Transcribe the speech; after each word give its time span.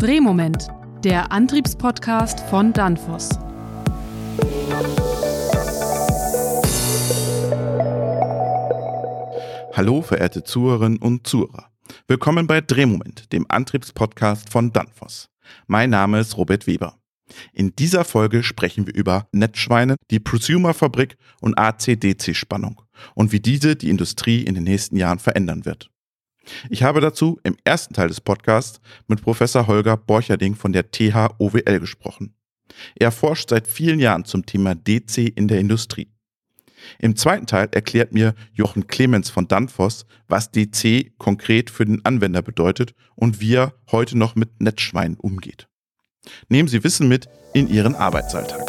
Drehmoment, 0.00 0.68
der 1.02 1.32
Antriebspodcast 1.32 2.38
von 2.48 2.72
Danfoss. 2.72 3.30
Hallo, 9.72 10.02
verehrte 10.02 10.44
Zuhörerinnen 10.44 10.98
und 11.00 11.26
Zuhörer. 11.26 11.72
Willkommen 12.06 12.46
bei 12.46 12.60
Drehmoment, 12.60 13.32
dem 13.32 13.46
Antriebspodcast 13.48 14.50
von 14.50 14.72
Danfoss. 14.72 15.30
Mein 15.66 15.90
Name 15.90 16.20
ist 16.20 16.36
Robert 16.36 16.68
Weber. 16.68 16.94
In 17.52 17.74
dieser 17.74 18.04
Folge 18.04 18.44
sprechen 18.44 18.86
wir 18.86 18.94
über 18.94 19.26
Netzschweine, 19.32 19.96
die 20.12 20.20
Prosumer-Fabrik 20.20 21.16
und 21.40 21.58
AC-DC-Spannung 21.58 22.82
und 23.16 23.32
wie 23.32 23.40
diese 23.40 23.74
die 23.74 23.90
Industrie 23.90 24.42
in 24.42 24.54
den 24.54 24.62
nächsten 24.62 24.96
Jahren 24.96 25.18
verändern 25.18 25.64
wird. 25.64 25.90
Ich 26.70 26.82
habe 26.82 27.00
dazu 27.00 27.38
im 27.42 27.56
ersten 27.64 27.94
Teil 27.94 28.08
des 28.08 28.20
Podcasts 28.20 28.80
mit 29.06 29.22
Professor 29.22 29.66
Holger 29.66 29.96
Borcherding 29.96 30.54
von 30.54 30.72
der 30.72 30.90
TH 30.90 31.34
OWL 31.38 31.80
gesprochen. 31.80 32.34
Er 32.94 33.12
forscht 33.12 33.50
seit 33.50 33.66
vielen 33.66 34.00
Jahren 34.00 34.24
zum 34.24 34.46
Thema 34.46 34.74
DC 34.74 35.32
in 35.34 35.48
der 35.48 35.60
Industrie. 35.60 36.08
Im 36.98 37.16
zweiten 37.16 37.46
Teil 37.46 37.68
erklärt 37.72 38.12
mir 38.12 38.34
Jochen 38.52 38.86
Clemens 38.86 39.30
von 39.30 39.48
Danfoss, 39.48 40.06
was 40.28 40.50
DC 40.50 41.18
konkret 41.18 41.70
für 41.70 41.84
den 41.84 42.04
Anwender 42.04 42.42
bedeutet 42.42 42.94
und 43.14 43.40
wie 43.40 43.56
er 43.56 43.74
heute 43.90 44.16
noch 44.16 44.36
mit 44.36 44.60
Netzschweinen 44.60 45.16
umgeht. 45.18 45.68
Nehmen 46.48 46.68
Sie 46.68 46.84
Wissen 46.84 47.08
mit 47.08 47.28
in 47.54 47.68
Ihren 47.68 47.94
Arbeitsalltag. 47.94 48.68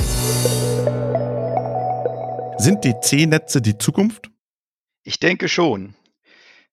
Sind 2.57 2.84
DC-Netze 2.84 3.61
die 3.61 3.77
Zukunft? 3.77 4.31
Ich 5.03 5.20
denke 5.20 5.48
schon. 5.48 5.95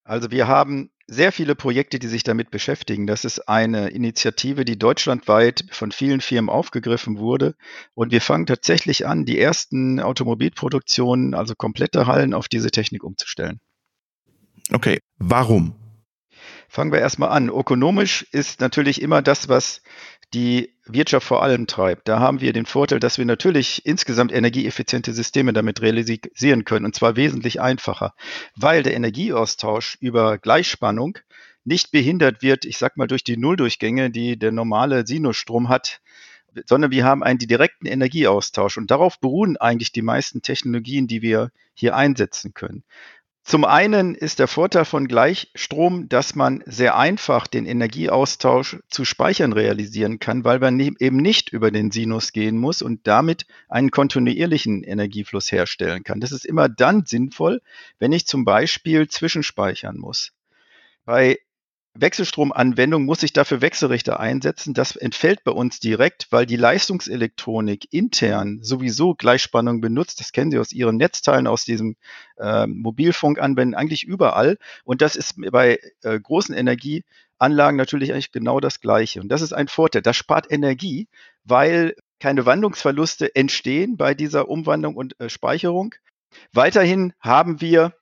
Also 0.05 0.31
wir 0.31 0.49
haben 0.49 0.91
sehr 1.09 1.31
viele 1.31 1.55
Projekte, 1.55 1.99
die 1.99 2.09
sich 2.09 2.25
damit 2.25 2.51
beschäftigen. 2.51 3.07
Das 3.07 3.25
ist 3.25 3.49
eine 3.49 3.89
Initiative, 3.89 4.65
die 4.65 4.79
deutschlandweit 4.79 5.65
von 5.71 5.93
vielen 5.93 6.21
Firmen 6.21 6.51
aufgegriffen 6.51 7.19
wurde. 7.19 7.55
Und 7.95 8.11
wir 8.11 8.21
fangen 8.21 8.47
tatsächlich 8.47 9.07
an, 9.07 9.25
die 9.25 9.39
ersten 9.39 10.01
Automobilproduktionen, 10.01 11.35
also 11.35 11.55
komplette 11.55 12.07
Hallen, 12.07 12.35
auf 12.35 12.49
diese 12.49 12.71
Technik 12.71 13.05
umzustellen. 13.05 13.61
Okay, 14.73 14.99
warum? 15.19 15.77
Fangen 16.69 16.93
wir 16.93 16.99
erstmal 16.99 17.31
an. 17.31 17.49
Ökonomisch 17.49 18.27
ist 18.33 18.61
natürlich 18.61 19.01
immer 19.01 19.23
das, 19.23 19.49
was 19.49 19.83
die 20.35 20.75
Wirtschaft 20.85 21.27
vor 21.27 21.43
allem 21.43 21.67
treibt. 21.67 22.09
Da 22.09 22.19
haben 22.19 22.41
wir 22.41 22.53
den 22.53 22.67
Vorteil, 22.67 23.01
dass 23.01 23.19
wir 23.19 23.25
natürlich 23.25 23.87
insgesamt 23.87 24.33
energieeffiziente 24.33 25.13
Systeme 25.13 25.53
damit 25.53 25.83
realisieren 25.83 26.65
können, 26.65 26.85
und 26.85 26.95
zwar 26.95 27.17
wesentlich 27.17 27.61
einfacher, 27.61 28.15
weil 28.55 28.83
der 28.83 28.95
Energieaustausch 28.95 29.97
über 30.01 30.39
Gleichspannung 30.39 31.19
nicht 31.65 31.91
behindert 31.91 32.43
wird, 32.43 32.65
ich 32.65 32.79
sag 32.79 32.97
mal, 32.97 33.09
durch 33.09 33.25
die 33.25 33.37
Nulldurchgänge, 33.37 34.11
die 34.11 34.39
der 34.39 34.53
normale 34.53 35.07
Sinusstrom 35.07 35.69
hat, 35.69 36.01
sondern 36.65 36.91
wir 36.91 37.05
haben 37.05 37.23
einen 37.23 37.39
direkten 37.39 37.87
Energieaustausch. 37.87 38.79
Und 38.79 38.91
darauf 38.91 39.21
beruhen 39.21 39.57
eigentlich 39.57 39.93
die 39.93 40.03
meisten 40.03 40.43
Technologien, 40.43 41.07
die 41.07 41.23
wir 41.23 41.51
hier 41.75 41.97
einsetzen 41.97 42.55
können. 42.55 42.85
Zum 43.47 43.65
einen 43.65 44.17
ist 44.17 44.41
der 44.41 44.49
Vorteil 44.49 44.85
von 44.85 45.07
Gleichstrom, 45.07 46.09
dass 46.09 46.35
man 46.35 46.65
sehr 46.67 46.99
einfach 46.99 47.47
den 47.47 47.65
Energieaustausch 47.65 48.79
zu 48.89 49.05
Speichern 49.05 49.53
realisieren 49.53 50.19
kann, 50.19 50.43
weil 50.43 50.59
man 50.59 50.81
eben 50.81 51.19
nicht 51.19 51.51
über 51.51 51.71
den 51.71 51.93
Sinus 51.93 52.33
gehen 52.33 52.59
muss 52.59 52.83
und 52.83 53.07
damit 53.07 53.47
einen 53.69 53.93
kontinuierlichen 53.93 54.83
Energiefluss 54.83 55.53
herstellen 55.53 56.03
kann. 56.03 56.19
Das 56.19 56.33
ist 56.33 56.45
immer 56.45 56.69
dann 56.69 57.07
sinnvoll, 57.07 57.63
wenn 58.01 58.11
ich 58.11 58.27
zum 58.27 58.45
Beispiel 58.45 59.07
zwischenspeichern 59.07 59.97
muss. 59.97 60.33
Bei 61.05 61.39
Wechselstromanwendung 62.01 63.05
muss 63.05 63.23
ich 63.23 63.33
dafür 63.33 63.61
Wechselrichter 63.61 64.21
einsetzen. 64.21 64.75
Das 64.75 64.97
entfällt 64.97 65.45
bei 65.45 65.53
uns 65.53 65.81
direkt, 65.81 66.27
weil 66.31 66.47
die 66.47 66.57
Leistungselektronik 66.57 67.93
intern 67.93 68.61
sowieso 68.63 69.15
Gleichspannung 69.15 69.81
benutzt. 69.81 70.21
Das 70.21 70.33
kennen 70.33 70.51
Sie 70.51 70.59
aus 70.59 70.73
Ihren 70.73 70.97
Netzteilen, 70.97 71.47
aus 71.47 71.65
diesem 71.65 71.97
äh, 72.39 72.67
Mobilfunkanwenden, 72.67 73.75
eigentlich 73.75 74.05
überall. 74.05 74.59
Und 74.85 75.03
das 75.03 75.17
ist 75.17 75.35
bei 75.51 75.79
äh, 76.03 76.21
großen 76.21 76.55
Energieanlagen 76.55 77.77
natürlich 77.77 78.13
eigentlich 78.13 78.33
genau 78.33 78.61
das 78.61 78.81
Gleiche. 78.81 79.21
Und 79.21 79.29
das 79.29 79.43
ist 79.43 79.53
ein 79.53 79.69
Vorteil. 79.69 80.03
Das 80.03 80.17
spart 80.17 80.51
Energie, 80.51 81.09
weil 81.45 81.95
keine 82.21 82.47
Wandlungsverluste 82.47 83.35
entstehen 83.35 83.97
bei 83.97 84.15
dieser 84.15 84.49
Umwandlung 84.49 84.97
und 84.97 85.19
äh, 85.21 85.29
Speicherung. 85.29 85.95
Weiterhin 86.53 87.13
haben 87.21 87.61
wir 87.61 87.95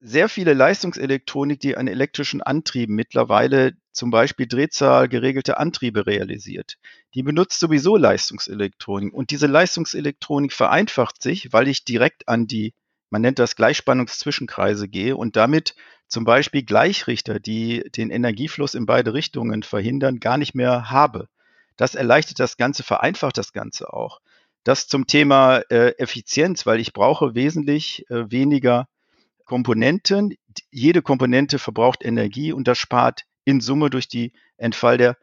sehr 0.00 0.28
viele 0.28 0.54
Leistungselektronik, 0.54 1.60
die 1.60 1.76
an 1.76 1.88
elektrischen 1.88 2.42
Antrieben 2.42 2.94
mittlerweile 2.94 3.72
zum 3.92 4.10
Beispiel 4.10 4.46
Drehzahl 4.46 5.08
geregelte 5.08 5.58
Antriebe 5.58 6.06
realisiert. 6.06 6.78
Die 7.14 7.24
benutzt 7.24 7.58
sowieso 7.58 7.96
Leistungselektronik 7.96 9.12
und 9.12 9.30
diese 9.30 9.48
Leistungselektronik 9.48 10.52
vereinfacht 10.52 11.20
sich, 11.20 11.52
weil 11.52 11.66
ich 11.66 11.84
direkt 11.84 12.28
an 12.28 12.46
die, 12.46 12.74
man 13.10 13.22
nennt 13.22 13.40
das 13.40 13.56
Gleichspannungszwischenkreise 13.56 14.88
gehe 14.88 15.16
und 15.16 15.34
damit 15.34 15.74
zum 16.06 16.24
Beispiel 16.24 16.62
Gleichrichter, 16.62 17.40
die 17.40 17.82
den 17.96 18.10
Energiefluss 18.10 18.74
in 18.74 18.86
beide 18.86 19.14
Richtungen 19.14 19.62
verhindern, 19.62 20.20
gar 20.20 20.38
nicht 20.38 20.54
mehr 20.54 20.90
habe. 20.90 21.28
Das 21.76 21.94
erleichtert 21.94 22.38
das 22.38 22.56
Ganze, 22.56 22.82
vereinfacht 22.82 23.36
das 23.36 23.52
Ganze 23.52 23.92
auch. 23.92 24.20
Das 24.62 24.86
zum 24.86 25.06
Thema 25.06 25.58
äh, 25.70 25.90
Effizienz, 25.98 26.66
weil 26.66 26.80
ich 26.80 26.92
brauche 26.92 27.34
wesentlich 27.34 28.08
äh, 28.10 28.30
weniger 28.30 28.86
Komponenten. 29.48 30.34
Jede 30.70 31.02
Komponente 31.02 31.58
verbraucht 31.58 32.04
Energie 32.04 32.52
und 32.52 32.68
das 32.68 32.78
spart 32.78 33.24
in 33.44 33.60
Summe 33.60 33.90
durch 33.90 34.06
die 34.06 34.32
Entfall 34.58 34.98
der, 34.98 35.16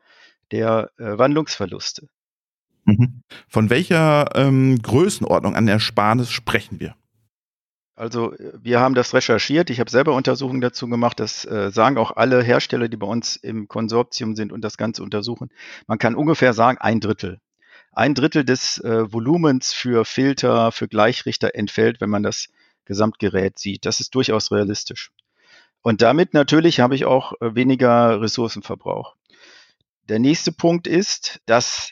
der 0.52 0.90
äh, 0.98 1.18
Wandlungsverluste. 1.18 2.10
Mhm. 2.86 3.22
Von 3.48 3.70
welcher 3.70 4.36
ähm, 4.36 4.82
Größenordnung 4.82 5.56
an 5.56 5.68
Ersparnis 5.68 6.32
sprechen 6.32 6.80
wir? 6.80 6.96
Also 7.96 8.34
wir 8.62 8.80
haben 8.82 8.96
das 8.96 9.14
recherchiert. 9.14 9.70
Ich 9.70 9.80
habe 9.80 9.90
selber 9.90 10.14
Untersuchungen 10.16 10.60
dazu 10.60 10.90
gemacht. 10.90 11.20
Das 11.20 11.46
äh, 11.46 11.72
sagen 11.72 11.98
auch 11.98 12.12
alle 12.16 12.44
Hersteller, 12.44 12.90
die 12.90 12.98
bei 12.98 13.08
uns 13.08 13.38
im 13.38 13.68
Konsortium 13.68 14.36
sind 14.36 14.52
und 14.52 14.62
das 14.62 14.76
Ganze 14.78 15.02
untersuchen. 15.02 15.50
Man 15.88 15.98
kann 15.98 16.16
ungefähr 16.16 16.54
sagen, 16.54 16.78
ein 16.80 17.00
Drittel. 17.00 17.40
Ein 17.94 18.14
Drittel 18.14 18.44
des 18.44 18.80
äh, 18.80 19.12
Volumens 19.14 19.72
für 19.72 20.04
Filter, 20.04 20.74
für 20.74 20.90
Gleichrichter 20.90 21.56
entfällt, 21.56 22.02
wenn 22.02 22.10
man 22.10 22.24
das 22.24 22.48
Gesamtgerät 22.86 23.60
sieht. 23.60 23.86
Das 23.86 24.00
ist 24.00 24.16
durchaus 24.16 24.52
realistisch. 24.52 25.12
Und 25.82 26.02
damit 26.02 26.34
natürlich 26.34 26.80
habe 26.80 26.96
ich 26.96 27.06
auch 27.06 27.34
äh, 27.42 27.56
weniger 27.56 28.22
Ressourcenverbrauch. 28.22 29.16
Der 30.10 30.20
nächste 30.20 30.52
Punkt 30.52 30.88
ist, 30.88 31.42
dass 31.46 31.92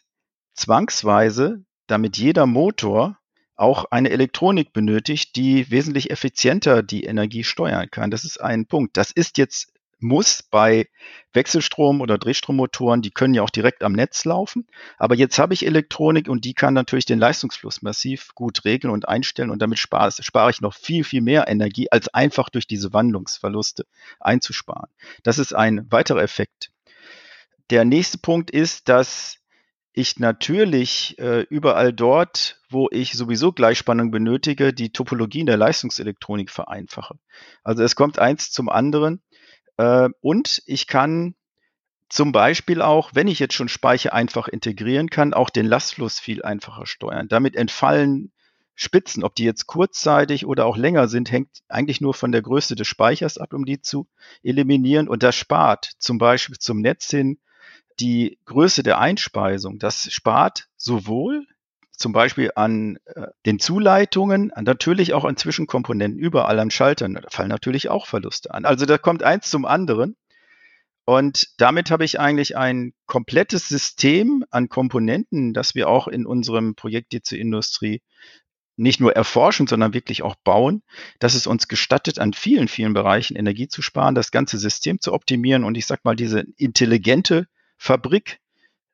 zwangsweise, 0.54 1.64
damit 1.88 2.18
jeder 2.18 2.46
Motor 2.46 3.18
auch 3.56 3.86
eine 3.92 4.10
Elektronik 4.10 4.74
benötigt, 4.74 5.36
die 5.36 5.70
wesentlich 5.70 6.12
effizienter 6.12 6.84
die 6.84 7.04
Energie 7.04 7.44
steuern 7.44 7.90
kann. 7.92 8.12
Das 8.12 8.24
ist 8.24 8.42
ein 8.42 8.66
Punkt. 8.66 8.98
Das 8.98 9.12
ist 9.12 9.38
jetzt 9.38 9.73
muss 10.04 10.44
bei 10.44 10.88
Wechselstrom- 11.34 12.02
oder 12.02 12.18
Drehstrommotoren, 12.18 13.02
die 13.02 13.12
können 13.12 13.34
ja 13.34 13.42
auch 13.42 13.50
direkt 13.50 13.84
am 13.84 13.94
Netz 13.94 14.26
laufen. 14.26 14.68
Aber 14.98 15.16
jetzt 15.16 15.40
habe 15.40 15.54
ich 15.54 15.66
Elektronik 15.66 16.28
und 16.30 16.46
die 16.46 16.54
kann 16.54 16.74
natürlich 16.74 17.06
den 17.06 17.20
Leistungsfluss 17.20 17.82
massiv 17.82 18.36
gut 18.36 18.66
regeln 18.66 18.92
und 18.92 19.08
einstellen 19.08 19.50
und 19.50 19.62
damit 19.62 19.80
spare, 19.80 20.12
spare 20.12 20.52
ich 20.52 20.62
noch 20.62 20.76
viel, 20.76 21.04
viel 21.04 21.22
mehr 21.22 21.48
Energie, 21.48 21.90
als 21.90 22.08
einfach 22.10 22.50
durch 22.50 22.68
diese 22.68 22.94
Wandlungsverluste 22.94 23.86
einzusparen. 24.20 24.90
Das 25.24 25.40
ist 25.40 25.54
ein 25.54 25.92
weiterer 25.92 26.22
Effekt. 26.22 26.72
Der 27.70 27.86
nächste 27.86 28.18
Punkt 28.20 28.52
ist, 28.52 28.90
dass 28.90 29.40
ich 29.94 30.20
natürlich 30.20 31.18
äh, 31.20 31.42
überall 31.50 31.94
dort, 31.94 32.60
wo 32.70 32.90
ich 32.92 33.14
sowieso 33.14 33.52
Gleichspannung 33.52 34.10
benötige, 34.10 34.74
die 34.74 34.92
Topologien 34.92 35.46
der 35.46 35.58
Leistungselektronik 35.58 36.50
vereinfache. 36.50 37.16
Also 37.64 37.84
es 37.84 37.96
kommt 37.96 38.18
eins 38.18 38.52
zum 38.52 38.70
anderen. 38.70 39.22
Äh, 39.78 40.10
und 40.22 40.62
ich 40.66 40.88
kann 40.88 41.36
zum 42.10 42.32
Beispiel 42.32 42.82
auch, 42.82 43.12
wenn 43.14 43.28
ich 43.28 43.40
jetzt 43.40 43.56
schon 43.56 43.70
Speicher 43.70 44.14
einfach 44.14 44.48
integrieren 44.48 45.10
kann, 45.10 45.34
auch 45.34 45.50
den 45.50 45.66
Lastfluss 45.66 46.20
viel 46.20 46.44
einfacher 46.44 46.86
steuern. 46.86 47.28
Damit 47.28 47.56
entfallen 47.56 48.32
Spitzen, 48.76 49.24
ob 49.24 49.36
die 49.36 49.44
jetzt 49.44 49.68
kurzzeitig 49.68 50.46
oder 50.46 50.66
auch 50.66 50.78
länger 50.78 51.08
sind, 51.08 51.32
hängt 51.32 51.50
eigentlich 51.68 52.02
nur 52.02 52.14
von 52.14 52.32
der 52.32 52.42
Größe 52.42 52.76
des 52.76 52.88
Speichers 52.88 53.38
ab, 53.38 53.54
um 53.54 53.66
die 53.66 53.82
zu 53.82 54.08
eliminieren. 54.44 55.08
Und 55.08 55.24
das 55.24 55.36
spart 55.36 55.92
zum 56.00 56.18
Beispiel 56.18 56.58
zum 56.58 56.82
Netz 56.82 57.10
hin 57.10 57.40
die 58.00 58.40
Größe 58.46 58.84
der 58.84 59.00
Einspeisung. 59.00 59.78
Das 59.80 60.12
spart 60.12 60.68
sowohl 60.76 61.46
zum 62.04 62.12
Beispiel 62.12 62.52
an 62.56 63.00
äh, 63.06 63.28
den 63.46 63.60
Zuleitungen, 63.60 64.52
an, 64.52 64.66
natürlich 64.66 65.14
auch 65.14 65.24
an 65.24 65.38
Zwischenkomponenten, 65.38 66.20
überall 66.20 66.60
an 66.60 66.70
Schaltern. 66.70 67.14
Da 67.14 67.22
fallen 67.30 67.48
natürlich 67.48 67.88
auch 67.88 68.08
Verluste 68.08 68.54
an. 68.54 68.66
Also 68.66 68.86
da 68.86 68.98
kommt 68.98 69.24
eins 69.24 69.50
zum 69.50 69.66
anderen. 69.66 70.18
Und 71.06 71.48
damit 71.58 71.92
habe 71.92 72.04
ich 72.04 72.20
eigentlich 72.20 72.58
ein 72.58 72.94
komplettes 73.06 73.70
System 73.70 74.44
an 74.52 74.68
Komponenten, 74.68 75.54
das 75.54 75.76
wir 75.76 75.88
auch 75.88 76.10
in 76.10 76.26
unserem 76.26 76.76
Projekt 76.76 77.14
DC 77.14 77.32
Industrie 77.32 78.02
nicht 78.76 79.00
nur 79.00 79.16
erforschen, 79.16 79.68
sondern 79.68 79.94
wirklich 79.94 80.24
auch 80.24 80.36
bauen, 80.36 80.84
dass 81.20 81.36
es 81.36 81.48
uns 81.48 81.70
gestattet, 81.70 82.20
an 82.20 82.34
vielen, 82.34 82.68
vielen 82.68 82.94
Bereichen 82.94 83.38
Energie 83.38 83.70
zu 83.70 83.82
sparen, 83.82 84.16
das 84.16 84.32
ganze 84.32 84.58
System 84.58 85.00
zu 85.00 85.14
optimieren 85.14 85.64
und 85.64 85.78
ich 85.78 85.86
sage 85.86 86.02
mal, 86.04 86.18
diese 86.18 86.44
intelligente 86.58 87.48
Fabrik 87.78 88.40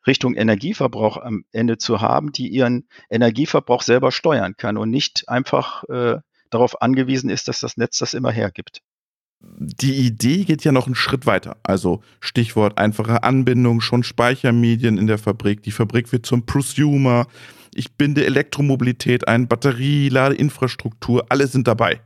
Richtung 0.07 0.35
Energieverbrauch 0.35 1.17
am 1.17 1.43
Ende 1.51 1.77
zu 1.77 2.01
haben, 2.01 2.31
die 2.31 2.47
ihren 2.47 2.87
Energieverbrauch 3.09 3.81
selber 3.81 4.11
steuern 4.11 4.55
kann 4.57 4.77
und 4.77 4.89
nicht 4.89 5.27
einfach 5.27 5.83
äh, 5.85 6.17
darauf 6.49 6.81
angewiesen 6.81 7.29
ist, 7.29 7.47
dass 7.47 7.59
das 7.59 7.77
Netz 7.77 7.97
das 7.97 8.13
immer 8.13 8.31
hergibt. 8.31 8.81
Die 9.41 9.95
Idee 9.95 10.43
geht 10.43 10.63
ja 10.63 10.71
noch 10.71 10.85
einen 10.85 10.95
Schritt 10.95 11.25
weiter. 11.25 11.57
Also 11.63 12.03
Stichwort 12.19 12.77
einfache 12.77 13.23
Anbindung, 13.23 13.79
schon 13.79 14.03
Speichermedien 14.03 14.97
in 14.97 15.07
der 15.07 15.17
Fabrik. 15.17 15.63
Die 15.63 15.71
Fabrik 15.71 16.11
wird 16.11 16.25
zum 16.25 16.45
Prosumer. 16.45 17.27
Ich 17.73 17.93
binde 17.93 18.25
Elektromobilität 18.25 19.27
ein, 19.27 19.47
Batterie, 19.47 20.09
Ladeinfrastruktur, 20.09 21.27
alle 21.29 21.47
sind 21.47 21.67
dabei. 21.67 22.01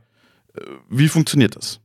Wie 0.88 1.08
funktioniert 1.08 1.56
das? 1.56 1.80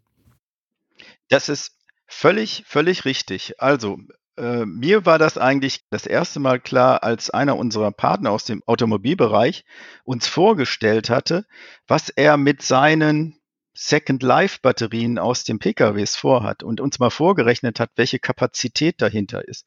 Das 1.30 1.50
ist 1.50 1.78
völlig, 2.06 2.64
völlig 2.68 3.06
richtig. 3.06 3.60
Also 3.60 4.00
äh, 4.40 4.66
mir 4.66 5.06
war 5.06 5.20
das 5.20 5.38
eigentlich 5.38 5.82
das 5.90 6.06
erste 6.06 6.40
Mal 6.40 6.60
klar, 6.60 7.04
als 7.04 7.30
einer 7.30 7.58
unserer 7.58 7.92
Partner 7.92 8.32
aus 8.32 8.46
dem 8.46 8.64
Automobilbereich 8.66 9.66
uns 10.06 10.28
vorgestellt 10.28 11.10
hatte, 11.10 11.46
was 11.88 12.10
er 12.10 12.38
mit 12.38 12.62
seinen 12.62 13.36
Second 13.74 14.24
Life 14.24 14.60
Batterien 14.62 15.20
aus 15.20 15.44
den 15.44 15.60
PKWs 15.60 16.16
vorhat 16.16 16.64
und 16.64 16.82
uns 16.82 17.00
mal 17.00 17.10
vorgerechnet 17.10 17.80
hat, 17.80 17.92
welche 17.96 18.20
Kapazität 18.20 19.02
dahinter 19.02 19.48
ist. 19.48 19.66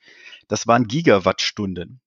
Das 0.49 0.67
waren 0.67 0.89
Gigawattstunden. 0.89 2.01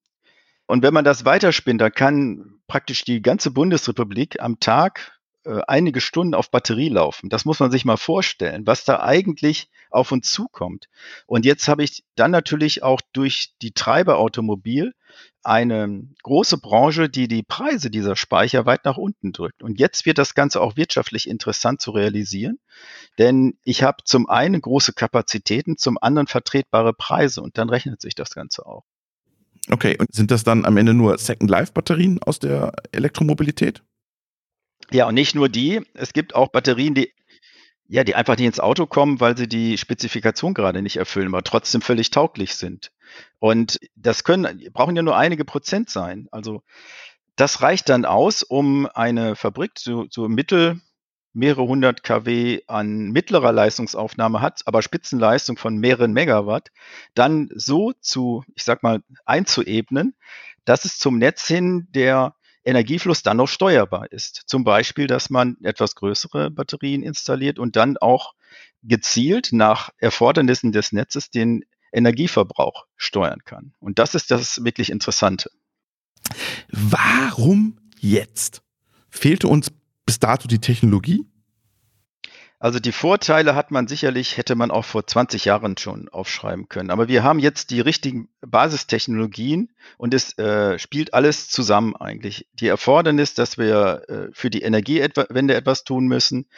Und 0.67 0.81
wenn 0.83 0.93
man 0.93 1.05
das 1.05 1.25
weiterspinnt, 1.25 1.81
dann 1.81 1.91
kann 1.91 2.59
praktisch 2.67 3.03
die 3.05 3.21
ganze 3.21 3.51
Bundesrepublik 3.51 4.41
am 4.41 4.59
Tag 4.59 5.14
äh, 5.45 5.61
einige 5.67 6.01
Stunden 6.01 6.33
auf 6.33 6.51
Batterie 6.51 6.89
laufen. 6.89 7.29
Das 7.29 7.45
muss 7.45 7.59
man 7.59 7.71
sich 7.71 7.85
mal 7.85 7.97
vorstellen, 7.97 8.65
was 8.65 8.85
da 8.85 9.01
eigentlich 9.01 9.69
auf 9.89 10.11
uns 10.11 10.31
zukommt. 10.31 10.87
Und 11.27 11.45
jetzt 11.45 11.67
habe 11.67 11.83
ich 11.83 12.03
dann 12.15 12.31
natürlich 12.31 12.83
auch 12.83 13.01
durch 13.13 13.53
die 13.61 13.71
Treiber 13.71 14.17
Automobil 14.17 14.93
eine 15.43 16.07
große 16.23 16.57
Branche, 16.57 17.09
die 17.09 17.27
die 17.27 17.43
Preise 17.43 17.89
dieser 17.89 18.15
Speicher 18.15 18.65
weit 18.65 18.83
nach 18.83 18.97
unten 18.97 19.31
drückt. 19.31 19.61
Und 19.63 19.79
jetzt 19.79 20.05
wird 20.05 20.17
das 20.17 20.33
Ganze 20.33 20.59
auch 20.59 20.75
wirtschaftlich 20.75 21.29
interessant 21.29 21.81
zu 21.81 21.91
realisieren, 21.91 22.59
denn 23.19 23.57
ich 23.63 23.83
habe 23.83 24.03
zum 24.03 24.27
einen 24.27 24.59
große 24.59 24.93
Kapazitäten, 24.93 25.77
zum 25.77 25.97
anderen 26.01 26.27
vertretbare 26.27 26.93
Preise 26.93 27.41
und 27.41 27.57
dann 27.57 27.69
rechnet 27.69 28.01
sich 28.01 28.15
das 28.15 28.31
Ganze 28.31 28.65
auch. 28.65 28.83
Okay, 29.69 29.97
und 29.99 30.13
sind 30.13 30.31
das 30.31 30.43
dann 30.43 30.65
am 30.65 30.77
Ende 30.77 30.93
nur 30.93 31.17
Second 31.17 31.49
Life 31.49 31.71
Batterien 31.73 32.21
aus 32.21 32.39
der 32.39 32.73
Elektromobilität? 32.91 33.83
Ja, 34.91 35.07
und 35.07 35.15
nicht 35.15 35.35
nur 35.35 35.49
die. 35.49 35.81
Es 35.93 36.13
gibt 36.13 36.35
auch 36.35 36.49
Batterien, 36.49 36.93
die, 36.93 37.11
ja, 37.87 38.03
die 38.03 38.15
einfach 38.15 38.37
nicht 38.37 38.47
ins 38.47 38.59
Auto 38.59 38.85
kommen, 38.85 39.19
weil 39.19 39.37
sie 39.37 39.47
die 39.47 39.77
Spezifikation 39.77 40.53
gerade 40.53 40.81
nicht 40.81 40.97
erfüllen, 40.97 41.27
aber 41.27 41.43
trotzdem 41.43 41.81
völlig 41.81 42.11
tauglich 42.11 42.55
sind. 42.55 42.91
Und 43.39 43.79
das 43.95 44.23
können, 44.23 44.69
brauchen 44.73 44.95
ja 44.95 45.01
nur 45.01 45.17
einige 45.17 45.45
Prozent 45.45 45.89
sein. 45.89 46.27
Also 46.31 46.63
das 47.35 47.61
reicht 47.61 47.89
dann 47.89 48.05
aus, 48.05 48.43
um 48.43 48.87
eine 48.87 49.35
Fabrik 49.35 49.73
so, 49.77 50.05
so 50.09 50.27
mittel 50.27 50.81
mehrere 51.33 51.67
hundert 51.67 52.01
kW 52.03 52.61
an 52.67 53.11
mittlerer 53.11 53.51
Leistungsaufnahme 53.51 54.41
hat, 54.41 54.61
aber 54.65 54.81
Spitzenleistung 54.81 55.57
von 55.57 55.77
mehreren 55.77 56.13
Megawatt, 56.13 56.71
dann 57.13 57.49
so 57.53 57.91
zu, 57.99 58.43
ich 58.55 58.63
sag 58.63 58.83
mal, 58.83 59.01
einzuebnen, 59.25 60.15
dass 60.63 60.85
es 60.85 60.97
zum 60.97 61.17
Netz 61.17 61.45
hin 61.45 61.87
der 61.89 62.35
Energiefluss 62.65 63.23
dann 63.23 63.37
noch 63.37 63.47
steuerbar 63.47 64.11
ist. 64.11 64.43
Zum 64.47 64.63
Beispiel, 64.63 65.07
dass 65.07 65.29
man 65.29 65.57
etwas 65.63 65.95
größere 65.95 66.49
Batterien 66.49 67.03
installiert 67.03 67.59
und 67.59 67.75
dann 67.75 67.97
auch 67.97 68.33
gezielt 68.83 69.49
nach 69.51 69.91
Erfordernissen 69.97 70.71
des 70.71 70.91
Netzes 70.91 71.29
den 71.29 71.63
Energieverbrauch 71.93 72.85
steuern 72.97 73.43
kann. 73.45 73.73
Und 73.79 73.99
das 73.99 74.15
ist 74.15 74.31
das 74.31 74.63
wirklich 74.63 74.89
Interessante. 74.89 75.49
Warum 76.69 77.77
jetzt? 77.99 78.61
Fehlte 79.09 79.47
uns 79.47 79.71
bis 80.05 80.19
dato 80.19 80.47
die 80.47 80.59
Technologie? 80.59 81.25
Also 82.65 82.79
die 82.79 82.91
Vorteile 82.91 83.53
hat 83.53 83.69
man 83.69 83.87
sicherlich, 83.87 84.37
hätte 84.37 84.55
man 84.55 84.71
auch 84.71 84.85
vor 84.85 85.05
20 85.05 85.45
Jahren 85.45 85.77
schon 85.77 86.09
aufschreiben 86.09 86.67
können. 86.67 86.89
Aber 86.89 87.07
wir 87.07 87.21
haben 87.21 87.37
jetzt 87.37 87.69
die 87.69 87.79
richtigen 87.79 88.27
Basistechnologien 88.41 89.71
und 89.99 90.15
es 90.15 90.35
äh, 90.39 90.79
spielt 90.79 91.13
alles 91.13 91.47
zusammen 91.47 91.95
eigentlich. 91.95 92.47
Die 92.53 92.65
Erfordernis, 92.65 93.35
dass 93.35 93.59
wir 93.59 94.01
äh, 94.09 94.29
für 94.33 94.49
die 94.49 94.63
Energiewende 94.63 95.53
etwas 95.53 95.83
tun 95.83 96.07
müssen, 96.07 96.49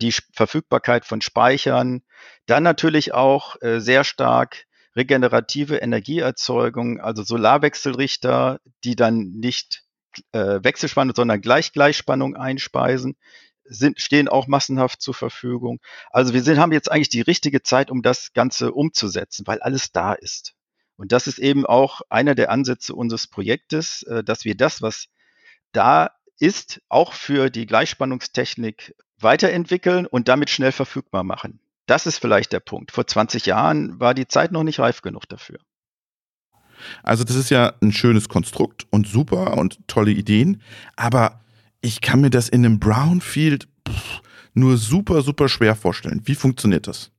die 0.00 0.14
Verfügbarkeit 0.32 1.04
von 1.04 1.20
Speichern, 1.20 2.02
dann 2.46 2.62
natürlich 2.62 3.12
auch 3.12 3.60
äh, 3.60 3.80
sehr 3.80 4.04
stark 4.04 4.66
regenerative 4.94 5.78
Energieerzeugung, 5.78 7.00
also 7.00 7.24
Solarwechselrichter, 7.24 8.60
die 8.84 8.94
dann 8.94 9.32
nicht 9.32 9.82
äh, 10.30 10.60
Wechselspannung, 10.62 11.16
sondern 11.16 11.40
Gleich-Gleichspannung 11.40 12.36
einspeisen 12.36 13.16
sind, 13.68 14.00
stehen 14.00 14.28
auch 14.28 14.46
massenhaft 14.46 15.00
zur 15.00 15.14
Verfügung. 15.14 15.80
Also 16.10 16.32
wir 16.34 16.42
sind, 16.42 16.58
haben 16.58 16.72
jetzt 16.72 16.90
eigentlich 16.90 17.08
die 17.08 17.20
richtige 17.20 17.62
Zeit, 17.62 17.90
um 17.90 18.02
das 18.02 18.32
Ganze 18.32 18.72
umzusetzen, 18.72 19.46
weil 19.46 19.60
alles 19.60 19.92
da 19.92 20.12
ist. 20.12 20.54
Und 20.96 21.12
das 21.12 21.26
ist 21.26 21.38
eben 21.38 21.66
auch 21.66 22.00
einer 22.08 22.34
der 22.34 22.50
Ansätze 22.50 22.94
unseres 22.94 23.26
Projektes, 23.26 24.02
äh, 24.04 24.24
dass 24.24 24.44
wir 24.44 24.56
das, 24.56 24.82
was 24.82 25.06
da 25.72 26.10
ist, 26.38 26.80
auch 26.88 27.12
für 27.12 27.50
die 27.50 27.66
Gleichspannungstechnik 27.66 28.94
weiterentwickeln 29.18 30.06
und 30.06 30.28
damit 30.28 30.50
schnell 30.50 30.72
verfügbar 30.72 31.22
machen. 31.22 31.60
Das 31.86 32.06
ist 32.06 32.18
vielleicht 32.18 32.52
der 32.52 32.60
Punkt. 32.60 32.92
Vor 32.92 33.06
20 33.06 33.46
Jahren 33.46 34.00
war 34.00 34.14
die 34.14 34.26
Zeit 34.26 34.52
noch 34.52 34.64
nicht 34.64 34.80
reif 34.80 35.02
genug 35.02 35.28
dafür. 35.28 35.58
Also 37.02 37.24
das 37.24 37.36
ist 37.36 37.50
ja 37.50 37.72
ein 37.80 37.92
schönes 37.92 38.28
Konstrukt 38.28 38.86
und 38.90 39.06
super 39.06 39.56
und 39.56 39.78
tolle 39.88 40.10
Ideen, 40.10 40.62
aber 40.94 41.40
ich 41.86 42.00
kann 42.00 42.20
mir 42.20 42.30
das 42.30 42.48
in 42.48 42.64
einem 42.64 42.80
Brownfield 42.80 43.68
nur 44.54 44.76
super, 44.76 45.22
super 45.22 45.48
schwer 45.48 45.76
vorstellen. 45.76 46.22
Wie 46.24 46.34
funktioniert 46.34 46.88
das? 46.88 47.12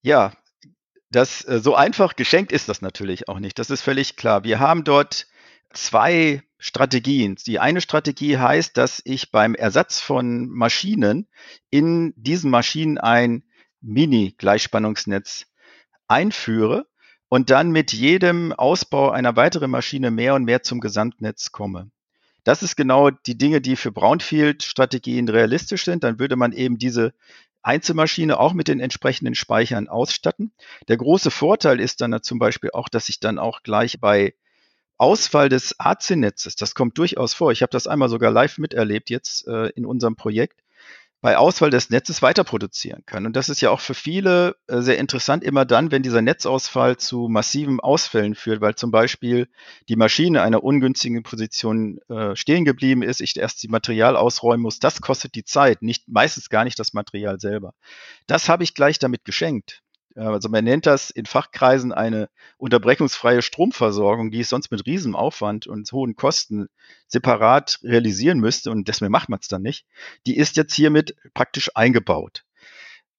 Ja, 0.00 0.32
das 1.10 1.46
äh, 1.46 1.60
so 1.60 1.74
einfach 1.74 2.16
geschenkt 2.16 2.52
ist 2.52 2.70
das 2.70 2.80
natürlich 2.80 3.28
auch 3.28 3.38
nicht. 3.38 3.58
Das 3.58 3.68
ist 3.68 3.82
völlig 3.82 4.16
klar. 4.16 4.44
Wir 4.44 4.60
haben 4.60 4.82
dort 4.84 5.26
zwei 5.74 6.42
Strategien. 6.58 7.36
Die 7.46 7.58
eine 7.58 7.82
Strategie 7.82 8.38
heißt, 8.38 8.78
dass 8.78 9.02
ich 9.04 9.30
beim 9.30 9.54
Ersatz 9.54 10.00
von 10.00 10.48
Maschinen 10.48 11.28
in 11.68 12.14
diesen 12.16 12.50
Maschinen 12.50 12.96
ein 12.96 13.44
Mini-Gleichspannungsnetz 13.82 15.48
einführe 16.08 16.86
und 17.28 17.50
dann 17.50 17.72
mit 17.72 17.92
jedem 17.92 18.54
Ausbau 18.54 19.10
einer 19.10 19.36
weiteren 19.36 19.70
Maschine 19.70 20.10
mehr 20.10 20.34
und 20.34 20.44
mehr 20.44 20.62
zum 20.62 20.80
Gesamtnetz 20.80 21.52
komme. 21.52 21.90
Das 22.46 22.62
ist 22.62 22.76
genau 22.76 23.10
die 23.10 23.36
Dinge, 23.36 23.60
die 23.60 23.74
für 23.74 23.90
Brownfield-Strategien 23.90 25.28
realistisch 25.28 25.84
sind. 25.84 26.04
Dann 26.04 26.20
würde 26.20 26.36
man 26.36 26.52
eben 26.52 26.78
diese 26.78 27.12
Einzelmaschine 27.64 28.38
auch 28.38 28.52
mit 28.52 28.68
den 28.68 28.78
entsprechenden 28.78 29.34
Speichern 29.34 29.88
ausstatten. 29.88 30.52
Der 30.86 30.96
große 30.96 31.32
Vorteil 31.32 31.80
ist 31.80 32.00
dann 32.00 32.22
zum 32.22 32.38
Beispiel 32.38 32.70
auch, 32.72 32.88
dass 32.88 33.08
ich 33.08 33.18
dann 33.18 33.40
auch 33.40 33.64
gleich 33.64 33.98
bei 33.98 34.32
Ausfall 34.96 35.48
des 35.48 35.80
AC-Netzes, 35.80 36.54
das 36.54 36.76
kommt 36.76 36.96
durchaus 36.98 37.34
vor, 37.34 37.50
ich 37.50 37.62
habe 37.62 37.70
das 37.70 37.88
einmal 37.88 38.08
sogar 38.08 38.30
live 38.30 38.58
miterlebt 38.58 39.10
jetzt 39.10 39.48
äh, 39.48 39.70
in 39.70 39.84
unserem 39.84 40.14
Projekt, 40.14 40.62
bei 41.20 41.36
Ausfall 41.36 41.70
des 41.70 41.90
Netzes 41.90 42.22
weiter 42.22 42.44
produzieren 42.44 43.02
kann. 43.06 43.26
Und 43.26 43.34
das 43.34 43.48
ist 43.48 43.60
ja 43.60 43.70
auch 43.70 43.80
für 43.80 43.94
viele 43.94 44.56
äh, 44.66 44.80
sehr 44.80 44.98
interessant, 44.98 45.42
immer 45.42 45.64
dann, 45.64 45.90
wenn 45.90 46.02
dieser 46.02 46.22
Netzausfall 46.22 46.98
zu 46.98 47.28
massiven 47.28 47.80
Ausfällen 47.80 48.34
führt, 48.34 48.60
weil 48.60 48.74
zum 48.74 48.90
Beispiel 48.90 49.48
die 49.88 49.96
Maschine 49.96 50.42
einer 50.42 50.62
ungünstigen 50.62 51.22
Position 51.22 51.98
äh, 52.08 52.36
stehen 52.36 52.64
geblieben 52.64 53.02
ist, 53.02 53.20
ich 53.20 53.36
erst 53.36 53.62
die 53.62 53.68
Material 53.68 54.16
ausräumen 54.16 54.62
muss. 54.62 54.78
Das 54.78 55.00
kostet 55.00 55.34
die 55.34 55.44
Zeit, 55.44 55.82
nicht, 55.82 56.08
meistens 56.08 56.50
gar 56.50 56.64
nicht 56.64 56.78
das 56.78 56.92
Material 56.92 57.40
selber. 57.40 57.74
Das 58.26 58.48
habe 58.48 58.64
ich 58.64 58.74
gleich 58.74 58.98
damit 58.98 59.24
geschenkt. 59.24 59.82
Also 60.16 60.48
man 60.48 60.64
nennt 60.64 60.86
das 60.86 61.10
in 61.10 61.26
Fachkreisen 61.26 61.92
eine 61.92 62.28
unterbrechungsfreie 62.56 63.42
Stromversorgung, 63.42 64.30
die 64.30 64.40
es 64.40 64.48
sonst 64.48 64.70
mit 64.70 64.86
Riesenaufwand 64.86 65.66
und 65.66 65.90
hohen 65.92 66.16
Kosten 66.16 66.68
separat 67.06 67.80
realisieren 67.82 68.38
müsste 68.38 68.70
und 68.70 68.88
deswegen 68.88 69.12
macht 69.12 69.28
man 69.28 69.40
es 69.40 69.48
dann 69.48 69.62
nicht. 69.62 69.86
Die 70.26 70.36
ist 70.36 70.56
jetzt 70.56 70.74
hiermit 70.74 71.16
praktisch 71.34 71.70
eingebaut. 71.74 72.44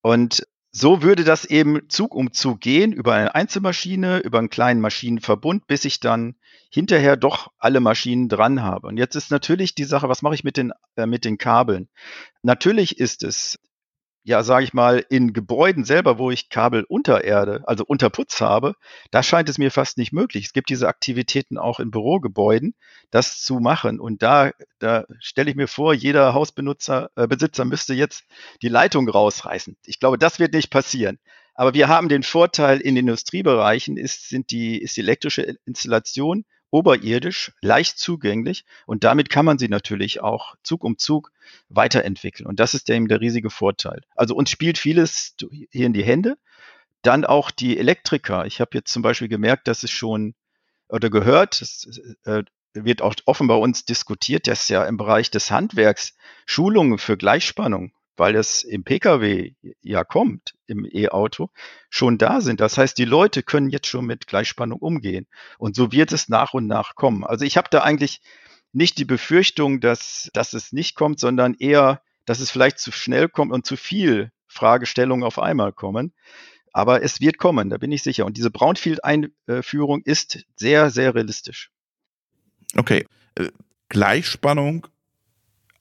Und 0.01 0.47
so 0.71 1.01
würde 1.01 1.23
das 1.23 1.45
eben 1.45 1.89
Zug 1.89 2.13
um 2.13 2.33
Zug 2.33 2.59
gehen, 2.59 2.93
über 2.93 3.13
eine 3.13 3.33
Einzelmaschine, 3.33 4.19
über 4.19 4.39
einen 4.39 4.49
kleinen 4.49 4.81
Maschinenverbund, 4.81 5.65
bis 5.65 5.85
ich 5.85 5.99
dann 5.99 6.35
hinterher 6.69 7.15
doch 7.15 7.51
alle 7.57 7.79
Maschinen 7.79 8.29
dran 8.29 8.61
habe. 8.61 8.87
Und 8.87 8.97
jetzt 8.97 9.15
ist 9.15 9.31
natürlich 9.31 9.75
die 9.75 9.85
Sache, 9.85 10.09
was 10.09 10.21
mache 10.21 10.35
ich 10.35 10.43
mit 10.43 10.57
den, 10.57 10.73
äh, 10.95 11.05
mit 11.05 11.25
den 11.25 11.37
Kabeln? 11.37 11.89
Natürlich 12.43 12.99
ist 12.99 13.23
es 13.23 13.59
ja, 14.27 14.43
sage 14.43 14.65
ich 14.65 14.73
mal, 14.73 15.05
in 15.09 15.31
Gebäuden 15.31 15.85
selber, 15.85 16.19
wo 16.19 16.31
ich 16.31 16.49
Kabel 16.49 16.83
unter 16.89 17.23
Erde, 17.23 17.63
also 17.65 17.85
unter 17.87 18.09
Putz 18.09 18.41
habe, 18.41 18.73
da 19.09 19.23
scheint 19.23 19.47
es 19.47 19.57
mir 19.57 19.71
fast 19.71 19.97
nicht 19.97 20.11
möglich. 20.11 20.47
Es 20.47 20.51
gibt 20.51 20.69
diese 20.69 20.89
Aktivitäten 20.89 21.57
auch 21.57 21.79
in 21.79 21.91
Bürogebäuden, 21.91 22.75
das 23.09 23.41
zu 23.41 23.61
machen. 23.61 24.01
Und 24.01 24.21
da, 24.21 24.51
da 24.79 25.05
stelle 25.21 25.49
ich 25.49 25.55
mir 25.55 25.69
vor, 25.69 25.93
jeder 25.93 26.33
Hausbenutzer, 26.33 27.09
äh, 27.15 27.25
Besitzer 27.25 27.63
müsste 27.63 27.93
jetzt 27.93 28.25
die 28.61 28.67
Leitung 28.67 29.07
rausreißen. 29.07 29.77
Ich 29.85 29.97
glaube, 29.97 30.17
das 30.17 30.39
wird 30.39 30.51
nicht 30.51 30.71
passieren. 30.71 31.19
Aber 31.53 31.73
wir 31.73 31.87
haben 31.87 32.09
den 32.09 32.23
Vorteil 32.23 32.81
in 32.81 32.97
Industriebereichen 32.97 33.95
ist, 33.95 34.27
sind 34.27 34.51
die, 34.51 34.81
ist 34.81 34.97
die 34.97 35.01
elektrische 35.01 35.55
Installation 35.63 36.43
oberirdisch, 36.71 37.53
leicht 37.61 37.97
zugänglich 37.97 38.65
und 38.85 39.03
damit 39.03 39.29
kann 39.29 39.45
man 39.45 39.57
sie 39.57 39.69
natürlich 39.69 40.21
auch 40.21 40.55
Zug 40.63 40.83
um 40.83 40.97
Zug 40.97 41.31
weiterentwickeln. 41.69 42.47
Und 42.47 42.59
das 42.59 42.73
ist 42.73 42.89
eben 42.89 43.07
der 43.07 43.21
riesige 43.21 43.49
Vorteil. 43.49 44.01
Also 44.15 44.35
uns 44.35 44.49
spielt 44.49 44.77
vieles 44.77 45.35
hier 45.71 45.85
in 45.85 45.93
die 45.93 46.03
Hände. 46.03 46.37
Dann 47.03 47.25
auch 47.25 47.51
die 47.51 47.77
Elektriker. 47.77 48.45
Ich 48.45 48.59
habe 48.59 48.71
jetzt 48.73 48.91
zum 48.91 49.01
Beispiel 49.01 49.27
gemerkt, 49.27 49.67
dass 49.67 49.83
es 49.83 49.91
schon 49.91 50.33
oder 50.89 51.09
gehört, 51.09 51.61
es 51.61 52.01
äh, 52.25 52.43
wird 52.73 53.01
auch 53.01 53.15
offen 53.25 53.47
bei 53.47 53.55
uns 53.55 53.85
diskutiert, 53.85 54.47
dass 54.47 54.69
ja 54.69 54.85
im 54.85 54.97
Bereich 54.97 55.31
des 55.31 55.51
Handwerks 55.51 56.15
Schulungen 56.45 56.97
für 56.97 57.17
Gleichspannung 57.17 57.91
weil 58.17 58.35
es 58.35 58.63
im 58.63 58.83
Pkw 58.83 59.53
ja 59.81 60.03
kommt, 60.03 60.55
im 60.65 60.85
E-Auto, 60.85 61.49
schon 61.89 62.17
da 62.17 62.41
sind. 62.41 62.59
Das 62.59 62.77
heißt, 62.77 62.97
die 62.97 63.05
Leute 63.05 63.43
können 63.43 63.69
jetzt 63.69 63.87
schon 63.87 64.05
mit 64.05 64.27
Gleichspannung 64.27 64.79
umgehen. 64.79 65.27
Und 65.57 65.75
so 65.75 65.91
wird 65.91 66.11
es 66.11 66.27
nach 66.27 66.53
und 66.53 66.67
nach 66.67 66.95
kommen. 66.95 67.23
Also 67.23 67.45
ich 67.45 67.57
habe 67.57 67.69
da 67.71 67.81
eigentlich 67.81 68.21
nicht 68.73 68.97
die 68.97 69.05
Befürchtung, 69.05 69.79
dass, 69.79 70.29
dass 70.33 70.53
es 70.53 70.73
nicht 70.73 70.95
kommt, 70.95 71.19
sondern 71.19 71.53
eher, 71.53 72.01
dass 72.25 72.39
es 72.39 72.51
vielleicht 72.51 72.79
zu 72.79 72.91
schnell 72.91 73.29
kommt 73.29 73.53
und 73.53 73.65
zu 73.65 73.77
viel 73.77 74.31
Fragestellungen 74.47 75.23
auf 75.23 75.39
einmal 75.39 75.71
kommen. 75.71 76.13
Aber 76.73 77.01
es 77.01 77.21
wird 77.21 77.37
kommen, 77.37 77.69
da 77.69 77.77
bin 77.77 77.91
ich 77.91 78.03
sicher. 78.03 78.25
Und 78.25 78.37
diese 78.37 78.51
Brownfield-Einführung 78.51 80.01
ist 80.03 80.45
sehr, 80.55 80.89
sehr 80.89 81.15
realistisch. 81.15 81.71
Okay. 82.75 83.05
Äh, 83.35 83.49
Gleichspannung 83.89 84.87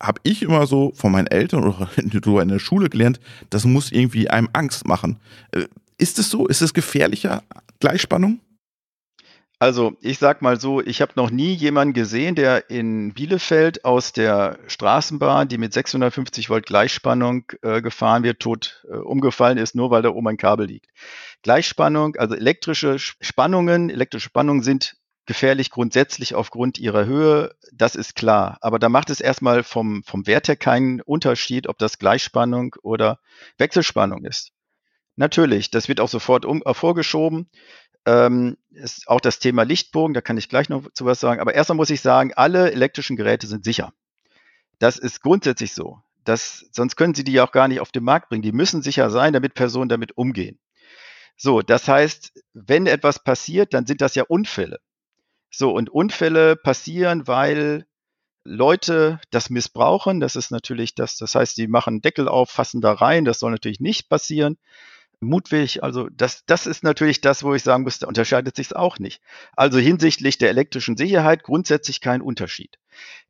habe 0.02 0.20
ich 0.24 0.42
immer 0.42 0.66
so 0.66 0.92
von 0.94 1.12
meinen 1.12 1.26
Eltern 1.26 1.64
oder 1.64 1.88
in 1.96 2.48
der 2.48 2.58
Schule 2.58 2.88
gelernt, 2.88 3.20
das 3.50 3.64
muss 3.64 3.92
irgendwie 3.92 4.28
einem 4.28 4.48
Angst 4.52 4.86
machen. 4.86 5.18
Äh, 5.52 5.66
ist 5.98 6.18
es 6.18 6.30
so? 6.30 6.46
Ist 6.46 6.60
es 6.60 6.74
gefährlicher, 6.74 7.42
Gleichspannung? 7.80 8.40
Also, 9.58 9.96
ich 10.02 10.18
sag 10.18 10.42
mal 10.42 10.60
so, 10.60 10.82
ich 10.82 11.00
habe 11.00 11.12
noch 11.16 11.30
nie 11.30 11.54
jemanden 11.54 11.94
gesehen, 11.94 12.34
der 12.34 12.68
in 12.68 13.14
Bielefeld 13.14 13.86
aus 13.86 14.12
der 14.12 14.58
Straßenbahn, 14.66 15.48
die 15.48 15.56
mit 15.56 15.72
650 15.72 16.50
Volt 16.50 16.66
Gleichspannung 16.66 17.44
äh, 17.62 17.80
gefahren 17.80 18.22
wird, 18.22 18.40
tot 18.40 18.84
äh, 18.90 18.96
umgefallen 18.96 19.56
ist, 19.56 19.74
nur 19.74 19.90
weil 19.90 20.02
da 20.02 20.10
oben 20.10 20.28
ein 20.28 20.36
Kabel 20.36 20.66
liegt. 20.66 20.90
Gleichspannung, 21.40 22.16
also 22.16 22.34
elektrische 22.34 22.98
Spannungen, 22.98 23.88
elektrische 23.88 24.26
Spannungen 24.26 24.62
sind 24.62 24.95
gefährlich 25.26 25.70
grundsätzlich 25.70 26.34
aufgrund 26.34 26.78
ihrer 26.78 27.04
Höhe, 27.04 27.54
das 27.72 27.94
ist 27.94 28.14
klar. 28.14 28.58
Aber 28.60 28.78
da 28.78 28.88
macht 28.88 29.10
es 29.10 29.20
erstmal 29.20 29.62
vom, 29.62 30.02
vom 30.04 30.26
Wert 30.26 30.48
her 30.48 30.56
keinen 30.56 31.00
Unterschied, 31.00 31.68
ob 31.68 31.78
das 31.78 31.98
Gleichspannung 31.98 32.76
oder 32.82 33.18
Wechselspannung 33.58 34.24
ist. 34.24 34.52
Natürlich, 35.16 35.70
das 35.70 35.88
wird 35.88 36.00
auch 36.00 36.08
sofort 36.08 36.44
um, 36.44 36.62
äh, 36.64 36.74
vorgeschoben. 36.74 37.48
Ähm, 38.04 38.56
ist 38.70 39.08
auch 39.08 39.20
das 39.20 39.38
Thema 39.38 39.64
Lichtbogen, 39.64 40.14
da 40.14 40.20
kann 40.20 40.38
ich 40.38 40.48
gleich 40.48 40.68
noch 40.68 40.90
zu 40.92 41.06
was 41.06 41.18
sagen. 41.18 41.40
Aber 41.40 41.54
erstmal 41.54 41.76
muss 41.76 41.90
ich 41.90 42.00
sagen, 42.00 42.32
alle 42.34 42.70
elektrischen 42.70 43.16
Geräte 43.16 43.46
sind 43.46 43.64
sicher. 43.64 43.92
Das 44.78 44.98
ist 44.98 45.22
grundsätzlich 45.22 45.72
so. 45.72 46.02
Das, 46.24 46.66
sonst 46.72 46.96
können 46.96 47.14
Sie 47.14 47.24
die 47.24 47.32
ja 47.32 47.46
auch 47.46 47.52
gar 47.52 47.68
nicht 47.68 47.80
auf 47.80 47.92
den 47.92 48.04
Markt 48.04 48.28
bringen. 48.28 48.42
Die 48.42 48.52
müssen 48.52 48.82
sicher 48.82 49.10
sein, 49.10 49.32
damit 49.32 49.54
Personen 49.54 49.88
damit 49.88 50.16
umgehen. 50.16 50.58
So, 51.36 51.62
das 51.62 51.88
heißt, 51.88 52.32
wenn 52.54 52.86
etwas 52.86 53.22
passiert, 53.22 53.74
dann 53.74 53.86
sind 53.86 54.00
das 54.00 54.14
ja 54.14 54.24
Unfälle. 54.24 54.80
So, 55.50 55.72
und 55.72 55.90
Unfälle 55.90 56.56
passieren, 56.56 57.26
weil 57.26 57.86
Leute 58.44 59.20
das 59.30 59.50
missbrauchen. 59.50 60.20
Das 60.20 60.36
ist 60.36 60.50
natürlich 60.50 60.94
das, 60.94 61.16
das 61.16 61.34
heißt, 61.34 61.56
sie 61.56 61.66
machen 61.66 62.00
Deckel 62.00 62.28
auf, 62.28 62.50
fassen 62.50 62.80
da 62.80 62.92
rein. 62.92 63.24
Das 63.24 63.40
soll 63.40 63.50
natürlich 63.50 63.80
nicht 63.80 64.08
passieren. 64.08 64.56
Mutwillig, 65.20 65.82
also 65.82 66.08
das, 66.10 66.44
das 66.46 66.66
ist 66.66 66.84
natürlich 66.84 67.22
das, 67.22 67.42
wo 67.42 67.54
ich 67.54 67.62
sagen 67.62 67.84
muss, 67.84 67.98
da 67.98 68.06
unterscheidet 68.06 68.54
sich 68.56 68.76
auch 68.76 68.98
nicht. 68.98 69.22
Also 69.56 69.78
hinsichtlich 69.78 70.36
der 70.36 70.50
elektrischen 70.50 70.96
Sicherheit 70.96 71.42
grundsätzlich 71.42 72.00
kein 72.00 72.20
Unterschied. 72.20 72.76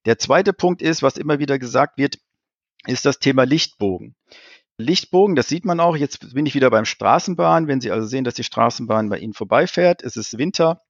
Der 0.04 0.18
zweite 0.18 0.52
Punkt 0.52 0.82
ist, 0.82 1.02
was 1.02 1.16
immer 1.16 1.38
wieder 1.38 1.58
gesagt 1.58 1.96
wird, 1.96 2.18
ist 2.87 3.06
das 3.06 3.20
Thema 3.20 3.44
Lichtbogen. 3.44 4.16
Lichtbogen, 4.78 5.37
das 5.37 5.49
sieht 5.49 5.64
man 5.64 5.80
auch. 5.80 5.96
Jetzt 5.96 6.35
bin 6.35 6.44
ich 6.44 6.54
wieder 6.54 6.70
beim 6.70 6.85
Straßenbahn. 6.85 7.66
Wenn 7.68 7.80
Sie 7.80 7.90
also 7.90 8.06
sehen, 8.06 8.25
dass 8.25 8.35
die 8.35 8.44
Straßenbahn 8.44 9.08
bei 9.08 9.18
Ihnen 9.18 9.32
vorbeifährt, 9.32 10.02
es 10.02 10.16
ist 10.16 10.38
Winter, 10.38 10.82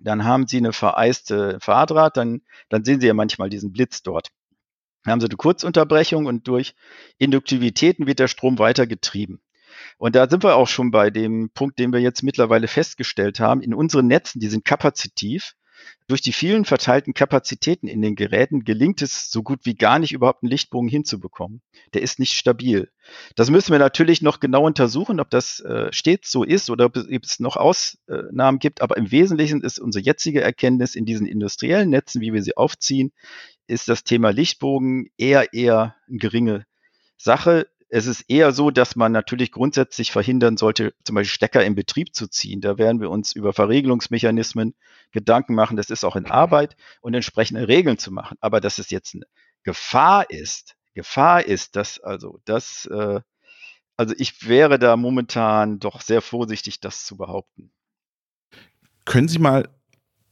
dann 0.00 0.24
haben 0.24 0.46
Sie 0.46 0.58
eine 0.58 0.72
vereiste 0.72 1.58
Fahrdraht, 1.60 2.16
dann, 2.16 2.42
dann 2.68 2.84
sehen 2.84 3.00
Sie 3.00 3.06
ja 3.06 3.14
manchmal 3.14 3.50
diesen 3.50 3.72
Blitz 3.72 4.02
dort. 4.02 4.28
Dann 5.04 5.12
haben 5.12 5.20
Sie 5.20 5.26
eine 5.26 5.36
Kurzunterbrechung 5.36 6.26
und 6.26 6.48
durch 6.48 6.74
Induktivitäten 7.18 8.06
wird 8.06 8.18
der 8.18 8.28
Strom 8.28 8.58
weitergetrieben. 8.58 9.40
Und 9.96 10.14
da 10.14 10.28
sind 10.28 10.44
wir 10.44 10.56
auch 10.56 10.68
schon 10.68 10.90
bei 10.90 11.10
dem 11.10 11.50
Punkt, 11.50 11.78
den 11.78 11.92
wir 11.92 12.00
jetzt 12.00 12.22
mittlerweile 12.22 12.68
festgestellt 12.68 13.40
haben. 13.40 13.62
In 13.62 13.74
unseren 13.74 14.06
Netzen, 14.06 14.40
die 14.40 14.48
sind 14.48 14.64
kapazitiv, 14.64 15.54
durch 16.08 16.22
die 16.22 16.32
vielen 16.32 16.64
verteilten 16.64 17.12
Kapazitäten 17.12 17.86
in 17.86 18.00
den 18.00 18.16
Geräten 18.16 18.64
gelingt 18.64 19.02
es 19.02 19.30
so 19.30 19.42
gut 19.42 19.60
wie 19.64 19.74
gar 19.74 19.98
nicht, 19.98 20.12
überhaupt 20.12 20.42
einen 20.42 20.50
Lichtbogen 20.50 20.88
hinzubekommen. 20.88 21.60
Der 21.92 22.02
ist 22.02 22.18
nicht 22.18 22.32
stabil. 22.32 22.90
Das 23.36 23.50
müssen 23.50 23.72
wir 23.72 23.78
natürlich 23.78 24.22
noch 24.22 24.40
genau 24.40 24.64
untersuchen, 24.64 25.20
ob 25.20 25.28
das 25.30 25.60
äh, 25.60 25.92
stets 25.92 26.30
so 26.30 26.44
ist 26.44 26.70
oder 26.70 26.86
ob 26.86 26.96
es 26.96 27.40
noch 27.40 27.56
Ausnahmen 27.56 28.58
gibt. 28.58 28.80
Aber 28.80 28.96
im 28.96 29.10
Wesentlichen 29.10 29.62
ist 29.62 29.78
unsere 29.78 30.02
jetzige 30.02 30.40
Erkenntnis 30.40 30.94
in 30.94 31.04
diesen 31.04 31.26
industriellen 31.26 31.90
Netzen, 31.90 32.22
wie 32.22 32.32
wir 32.32 32.42
sie 32.42 32.56
aufziehen, 32.56 33.12
ist 33.66 33.88
das 33.88 34.02
Thema 34.02 34.30
Lichtbogen 34.30 35.10
eher, 35.18 35.52
eher 35.52 35.94
eine 36.08 36.18
geringe 36.18 36.66
Sache 37.18 37.66
es 37.90 38.06
ist 38.06 38.22
eher 38.28 38.52
so, 38.52 38.70
dass 38.70 38.96
man 38.96 39.12
natürlich 39.12 39.50
grundsätzlich 39.50 40.12
verhindern 40.12 40.56
sollte, 40.56 40.94
zum 41.04 41.14
Beispiel 41.14 41.34
Stecker 41.34 41.64
in 41.64 41.74
Betrieb 41.74 42.14
zu 42.14 42.28
ziehen. 42.28 42.60
Da 42.60 42.76
werden 42.76 43.00
wir 43.00 43.10
uns 43.10 43.32
über 43.32 43.52
Verriegelungsmechanismen 43.52 44.74
Gedanken 45.10 45.54
machen. 45.54 45.76
Das 45.76 45.90
ist 45.90 46.04
auch 46.04 46.16
in 46.16 46.26
Arbeit 46.26 46.76
und 47.00 47.14
entsprechende 47.14 47.66
Regeln 47.66 47.98
zu 47.98 48.12
machen. 48.12 48.36
Aber 48.40 48.60
dass 48.60 48.78
es 48.78 48.90
jetzt 48.90 49.14
eine 49.14 49.24
Gefahr 49.62 50.28
ist, 50.30 50.76
Gefahr 50.94 51.44
ist, 51.44 51.76
dass 51.76 51.98
also 52.00 52.40
das, 52.44 52.86
äh, 52.86 53.20
also 53.96 54.14
ich 54.18 54.46
wäre 54.46 54.78
da 54.78 54.96
momentan 54.96 55.78
doch 55.78 56.00
sehr 56.02 56.20
vorsichtig, 56.20 56.80
das 56.80 57.04
zu 57.04 57.16
behaupten. 57.16 57.70
Können 59.04 59.28
Sie 59.28 59.38
mal 59.38 59.68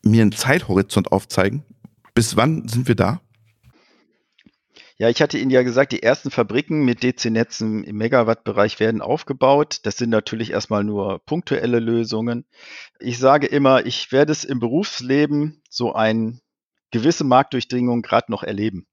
mir 0.03 0.23
einen 0.23 0.33
Zeithorizont 0.33 1.11
aufzeigen? 1.11 1.65
Bis 2.15 2.37
wann 2.37 2.69
sind 2.69 2.89
wir 2.89 2.95
da? 2.95 3.21
Ja, 4.99 5.11
ich 5.11 5.21
hatte 5.21 5.37
Ihnen 5.37 5.51
ja 5.51 5.63
gesagt, 5.63 5.93
die 5.93 6.03
ersten 6.03 6.31
Fabriken 6.31 6.85
mit 6.87 7.03
DC-Netzen 7.03 7.85
im 7.85 7.97
Megawatt-Bereich 7.97 8.81
werden 8.81 9.03
aufgebaut. 9.03 9.81
Das 9.83 9.99
sind 9.99 10.09
natürlich 10.09 10.53
erstmal 10.53 10.85
nur 10.85 11.19
punktuelle 11.27 11.81
Lösungen. 11.81 12.47
Ich 12.99 13.19
sage 13.19 13.47
immer, 13.47 13.85
ich 13.85 14.11
werde 14.11 14.33
es 14.33 14.45
im 14.45 14.59
Berufsleben 14.59 15.63
so 15.69 15.93
eine 15.93 16.41
gewisse 16.91 17.25
Marktdurchdringung 17.25 18.01
gerade 18.01 18.31
noch 18.33 18.43
erleben. 18.43 18.87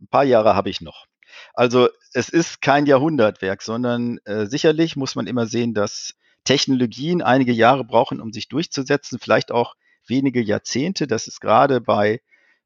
Ein 0.00 0.06
paar 0.06 0.22
Jahre 0.22 0.54
habe 0.54 0.70
ich 0.70 0.80
noch. 0.80 1.06
Also 1.54 1.88
es 2.12 2.28
ist 2.28 2.62
kein 2.62 2.86
Jahrhundertwerk, 2.86 3.62
sondern 3.62 4.18
äh, 4.24 4.46
sicherlich 4.46 4.94
muss 4.94 5.16
man 5.16 5.26
immer 5.26 5.46
sehen, 5.46 5.74
dass 5.74 6.14
Technologien 6.44 7.20
einige 7.20 7.52
Jahre 7.52 7.84
brauchen, 7.84 8.20
um 8.20 8.32
sich 8.32 8.48
durchzusetzen, 8.48 9.18
vielleicht 9.18 9.50
auch 9.50 9.74
wenige 10.06 10.40
Jahrzehnte. 10.40 11.08
Das 11.08 11.26
ist 11.26 11.40
gerade 11.40 11.80
bei, 11.80 12.20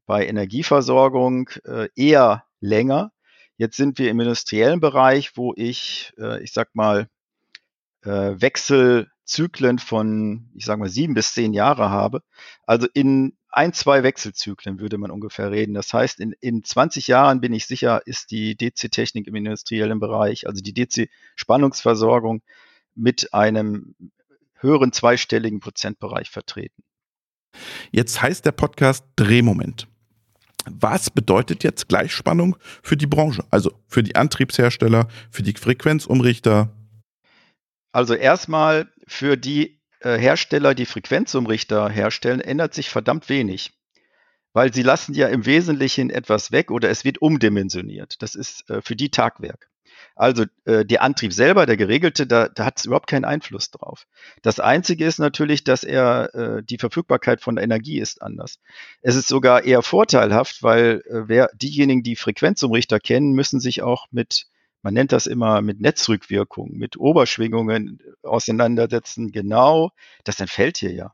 bei 0.05 0.27
Energieversorgung 0.27 1.49
äh, 1.65 1.89
eher 1.97 2.46
länger. 2.61 3.13
Jetzt 3.57 3.77
sind 3.77 3.99
wir 3.99 4.11
im 4.11 4.21
industriellen 4.21 4.81
Bereich, 4.81 5.37
wo 5.37 5.55
ich, 5.57 6.13
äh, 6.19 6.43
ich 6.43 6.53
sag 6.53 6.75
mal, 6.75 7.09
äh, 8.05 8.09
Wechselzyklen 8.41 9.79
von, 9.79 10.51
ich 10.55 10.65
sag 10.65 10.79
mal, 10.79 10.89
sieben 10.89 11.15
bis 11.15 11.33
zehn 11.33 11.53
Jahre 11.55 11.91
habe. 11.91 12.23
Also 12.67 12.87
in 12.93 13.37
ein, 13.51 13.73
zwei 13.73 14.03
Wechselzyklen 14.03 14.81
würde 14.81 14.99
man 14.99 15.11
ungefähr 15.11 15.51
reden. 15.51 15.73
Das 15.73 15.93
heißt, 15.93 16.21
in, 16.21 16.35
in 16.41 16.63
20 16.63 17.07
Jahren 17.09 17.41
bin 17.41 17.55
ich 17.55 17.67
sicher, 17.67 18.03
ist 18.07 18.31
die 18.31 18.55
DC-Technik 18.57 19.27
im 19.27 19.35
industriellen 19.35 19.99
Bereich, 19.99 20.47
also 20.47 20.63
die 20.63 20.75
DC-Spannungsversorgung 20.75 22.43
mit 22.95 23.33
einem 23.33 23.95
höheren 24.59 24.93
zweistelligen 24.93 25.61
Prozentbereich 25.61 26.31
vertreten. 26.31 26.83
Jetzt 27.91 28.21
heißt 28.21 28.45
der 28.45 28.53
Podcast 28.53 29.07
Drehmoment. 29.17 29.89
Was 30.71 31.11
bedeutet 31.11 31.63
jetzt 31.65 31.89
Gleichspannung 31.89 32.57
für 32.83 32.97
die 32.97 33.07
Branche, 33.07 33.45
also 33.51 33.73
für 33.87 34.03
die 34.03 34.17
Antriebshersteller, 34.17 35.09
für 35.31 35.43
die 35.43 35.55
Frequenzumrichter? 35.55 36.71
Also 37.93 38.15
erstmal 38.15 38.89
für 39.07 39.37
die 39.37 39.81
äh, 40.01 40.19
Hersteller, 40.19 40.75
die 40.75 40.87
Frequenzumrichter 40.87 41.89
herstellen, 41.89 42.41
ändert 42.41 42.75
sich 42.75 42.91
verdammt 42.91 43.29
wenig, 43.29 43.73
weil 44.53 44.75
sie 44.75 44.83
lassen 44.83 45.15
ja 45.15 45.29
im 45.29 45.47
Wesentlichen 45.47 46.11
etwas 46.11 46.53
weg 46.53 46.71
oder 46.71 46.91
es 46.91 47.05
wird 47.05 47.23
umdimensioniert. 47.23 48.21
Das 48.23 48.35
ist 48.35 48.69
äh, 48.69 48.83
für 48.83 48.97
die 48.97 49.11
Tagwerk. 49.11 49.71
Also 50.15 50.45
äh, 50.65 50.85
der 50.85 51.03
Antrieb 51.03 51.33
selber, 51.33 51.67
der 51.67 51.77
geregelte, 51.77 52.27
da, 52.27 52.49
da 52.49 52.65
hat 52.65 52.79
es 52.79 52.87
überhaupt 52.87 53.07
keinen 53.07 53.27
Einfluss 53.27 53.71
drauf. 53.71 54.07
Das 54.43 54.61
Einzige 54.61 55.05
ist 55.05 55.19
natürlich, 55.19 55.63
dass 55.63 55.85
er 55.85 56.35
äh, 56.35 56.63
die 56.63 56.79
Verfügbarkeit 56.79 57.43
von 57.43 57.59
Energie 57.59 58.01
ist 58.01 58.23
anders. 58.23 58.59
Es 59.03 59.15
ist 59.15 59.29
sogar 59.29 59.65
eher 59.65 59.83
vorteilhaft, 59.83 60.63
weil 60.63 61.03
äh, 61.07 61.29
wer 61.29 61.51
diejenigen, 61.55 62.03
die 62.03 62.17
Frequenzumrichter 62.17 62.99
kennen, 62.99 63.33
müssen 63.33 63.61
sich 63.61 63.83
auch 63.83 64.07
mit 64.11 64.47
man 64.83 64.95
nennt 64.95 65.11
das 65.11 65.27
immer 65.27 65.63
mit 65.63 65.81
Netzrückwirkung, 65.81 66.71
mit 66.77 66.97
Oberschwingungen 66.97 67.99
auseinandersetzen. 68.23 69.33
Genau, 69.33 69.91
das 70.23 70.39
entfällt 70.39 70.79
hier 70.79 70.93
ja. 70.93 71.13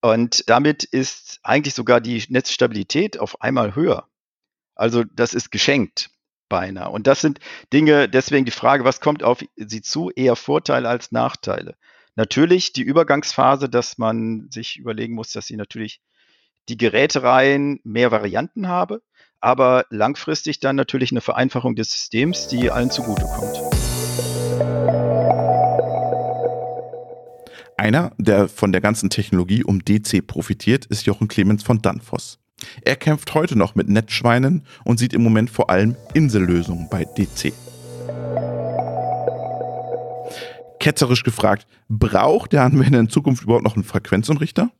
Und 0.00 0.48
damit 0.48 0.82
ist 0.82 1.38
eigentlich 1.44 1.74
sogar 1.74 2.00
die 2.00 2.24
Netzstabilität 2.30 3.20
auf 3.20 3.40
einmal 3.42 3.76
höher. 3.76 4.08
Also 4.74 5.04
das 5.04 5.34
ist 5.34 5.52
geschenkt 5.52 6.10
beinahe. 6.50 6.90
Und 6.90 7.06
das 7.06 7.22
sind 7.22 7.40
Dinge, 7.72 8.10
deswegen 8.10 8.44
die 8.44 8.50
Frage, 8.50 8.84
was 8.84 9.00
kommt 9.00 9.22
auf 9.22 9.42
Sie 9.56 9.80
zu? 9.80 10.10
Eher 10.10 10.36
Vorteile 10.36 10.86
als 10.86 11.12
Nachteile. 11.12 11.76
Natürlich 12.16 12.74
die 12.74 12.82
Übergangsphase, 12.82 13.70
dass 13.70 13.96
man 13.96 14.48
sich 14.50 14.76
überlegen 14.76 15.14
muss, 15.14 15.32
dass 15.32 15.46
Sie 15.46 15.56
natürlich 15.56 16.02
die 16.68 16.76
Gerätereihen 16.76 17.80
mehr 17.84 18.10
Varianten 18.10 18.68
habe, 18.68 19.00
aber 19.40 19.86
langfristig 19.88 20.60
dann 20.60 20.76
natürlich 20.76 21.10
eine 21.12 21.22
Vereinfachung 21.22 21.74
des 21.74 21.90
Systems, 21.90 22.48
die 22.48 22.70
allen 22.70 22.90
zugutekommt. 22.90 23.56
Einer, 27.78 28.12
der 28.18 28.48
von 28.48 28.72
der 28.72 28.82
ganzen 28.82 29.08
Technologie 29.08 29.64
um 29.64 29.82
DC 29.82 30.26
profitiert, 30.26 30.84
ist 30.84 31.06
Jochen 31.06 31.28
Clemens 31.28 31.62
von 31.62 31.80
Danfoss. 31.80 32.38
Er 32.82 32.96
kämpft 32.96 33.34
heute 33.34 33.56
noch 33.56 33.74
mit 33.74 33.88
Netzschweinen 33.88 34.66
und 34.84 34.98
sieht 34.98 35.12
im 35.12 35.22
Moment 35.22 35.50
vor 35.50 35.70
allem 35.70 35.96
Insellösungen 36.14 36.88
bei 36.90 37.04
DC. 37.04 37.52
Ketzerisch 40.78 41.24
gefragt, 41.24 41.66
braucht 41.88 42.52
der 42.52 42.62
Anwender 42.62 43.00
in 43.00 43.10
Zukunft 43.10 43.42
überhaupt 43.42 43.64
noch 43.64 43.74
einen 43.74 43.84
Frequenzumrichter? 43.84 44.70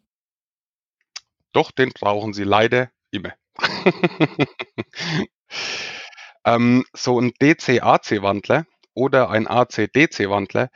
Doch, 1.53 1.71
den 1.73 1.91
brauchen 1.91 2.33
Sie 2.33 2.45
leider 2.45 2.91
immer. 3.11 3.35
ähm, 6.45 6.85
so 6.95 7.21
ein 7.21 7.33
DC-AC-Wandler 7.41 8.65
oder 8.95 9.31
ein 9.31 9.47
AC-DC-Wandler 9.47 10.71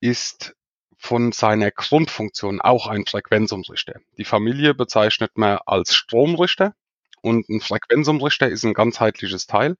ist 0.00 0.54
von 0.98 1.32
seiner 1.32 1.70
Grundfunktion 1.70 2.60
auch 2.60 2.88
ein 2.88 3.06
Frequenzumrichter. 3.06 4.00
Die 4.18 4.24
Familie 4.24 4.74
bezeichnet 4.74 5.38
man 5.38 5.58
als 5.64 5.94
Stromrichter 5.94 6.74
und 7.22 7.48
ein 7.48 7.60
Frequenzumrichter 7.60 8.48
ist 8.48 8.64
ein 8.64 8.74
ganzheitliches 8.74 9.46
Teil. 9.46 9.76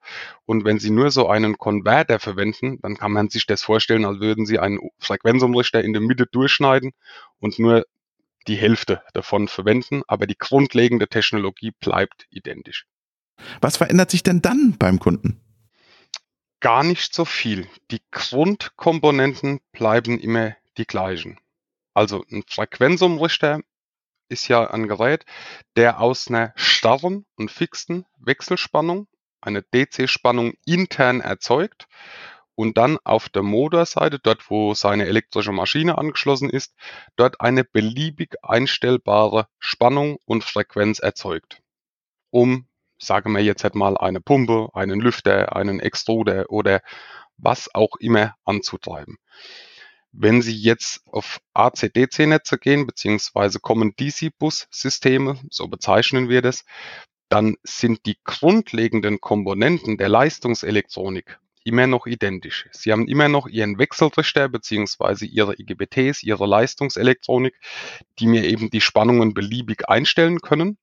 Und 0.46 0.64
wenn 0.64 0.78
Sie 0.78 0.90
nur 0.90 1.10
so 1.10 1.28
einen 1.28 1.58
Konverter 1.58 2.18
verwenden, 2.18 2.78
dann 2.82 2.96
kann 2.96 3.12
man 3.12 3.28
sich 3.28 3.46
das 3.46 3.62
vorstellen, 3.62 4.04
als 4.04 4.20
würden 4.20 4.46
Sie 4.46 4.58
einen 4.58 4.78
Frequenzumrichter 4.98 5.82
in 5.82 5.92
der 5.92 6.02
Mitte 6.02 6.26
durchschneiden 6.26 6.92
und 7.40 7.58
nur 7.58 7.84
die 8.46 8.56
Hälfte 8.56 9.02
davon 9.12 9.48
verwenden. 9.48 10.02
Aber 10.08 10.26
die 10.26 10.38
grundlegende 10.38 11.08
Technologie 11.08 11.72
bleibt 11.80 12.26
identisch. 12.30 12.86
Was 13.60 13.76
verändert 13.76 14.10
sich 14.10 14.22
denn 14.22 14.42
dann 14.42 14.76
beim 14.78 14.98
Kunden? 14.98 15.40
Gar 16.60 16.82
nicht 16.82 17.14
so 17.14 17.24
viel. 17.24 17.68
Die 17.92 18.02
Grundkomponenten 18.10 19.60
bleiben 19.70 20.18
immer 20.18 20.56
die 20.78 20.86
gleichen. 20.86 21.38
Also 21.94 22.24
ein 22.30 22.44
Frequenzumrichter 22.48 23.60
ist 24.28 24.48
ja 24.48 24.70
ein 24.70 24.88
Gerät, 24.88 25.24
der 25.76 26.00
aus 26.00 26.28
einer 26.28 26.52
starren 26.56 27.26
und 27.36 27.50
fixen 27.50 28.06
Wechselspannung 28.18 29.08
eine 29.40 29.62
DC-Spannung 29.62 30.54
intern 30.64 31.20
erzeugt 31.20 31.86
und 32.54 32.76
dann 32.76 32.98
auf 33.04 33.28
der 33.28 33.42
Motorseite, 33.42 34.18
dort 34.18 34.50
wo 34.50 34.74
seine 34.74 35.06
elektrische 35.06 35.52
Maschine 35.52 35.96
angeschlossen 35.96 36.50
ist, 36.50 36.74
dort 37.16 37.40
eine 37.40 37.64
beliebig 37.64 38.34
einstellbare 38.42 39.46
Spannung 39.58 40.18
und 40.24 40.42
Frequenz 40.42 40.98
erzeugt, 40.98 41.62
um, 42.30 42.66
sagen 42.98 43.32
wir 43.32 43.42
jetzt 43.42 43.62
halt 43.62 43.76
mal, 43.76 43.96
eine 43.96 44.20
Pumpe, 44.20 44.70
einen 44.74 45.00
Lüfter, 45.00 45.54
einen 45.54 45.78
Extruder 45.78 46.46
oder 46.50 46.82
was 47.36 47.72
auch 47.74 47.94
immer 48.00 48.34
anzutreiben. 48.44 49.18
Wenn 50.12 50.42
Sie 50.42 50.56
jetzt 50.56 51.02
auf 51.06 51.40
AC-DC-Netze 51.54 52.58
gehen, 52.58 52.86
beziehungsweise 52.86 53.60
Common 53.60 53.94
DC-Bus-Systeme, 53.96 55.38
so 55.50 55.68
bezeichnen 55.68 56.28
wir 56.28 56.42
das, 56.42 56.64
dann 57.28 57.56
sind 57.62 58.06
die 58.06 58.16
grundlegenden 58.24 59.20
Komponenten 59.20 59.98
der 59.98 60.08
Leistungselektronik 60.08 61.38
immer 61.68 61.86
noch 61.86 62.06
identisch. 62.06 62.66
Sie 62.72 62.90
haben 62.90 63.06
immer 63.06 63.28
noch 63.28 63.46
Ihren 63.46 63.78
Wechselrichter 63.78 64.48
beziehungsweise 64.48 65.26
Ihre 65.26 65.54
IGBTs, 65.58 66.22
Ihre 66.22 66.46
Leistungselektronik, 66.46 67.54
die 68.18 68.26
mir 68.26 68.44
eben 68.44 68.70
die 68.70 68.80
Spannungen 68.80 69.34
beliebig 69.34 69.88
einstellen 69.88 70.40
können. 70.40 70.78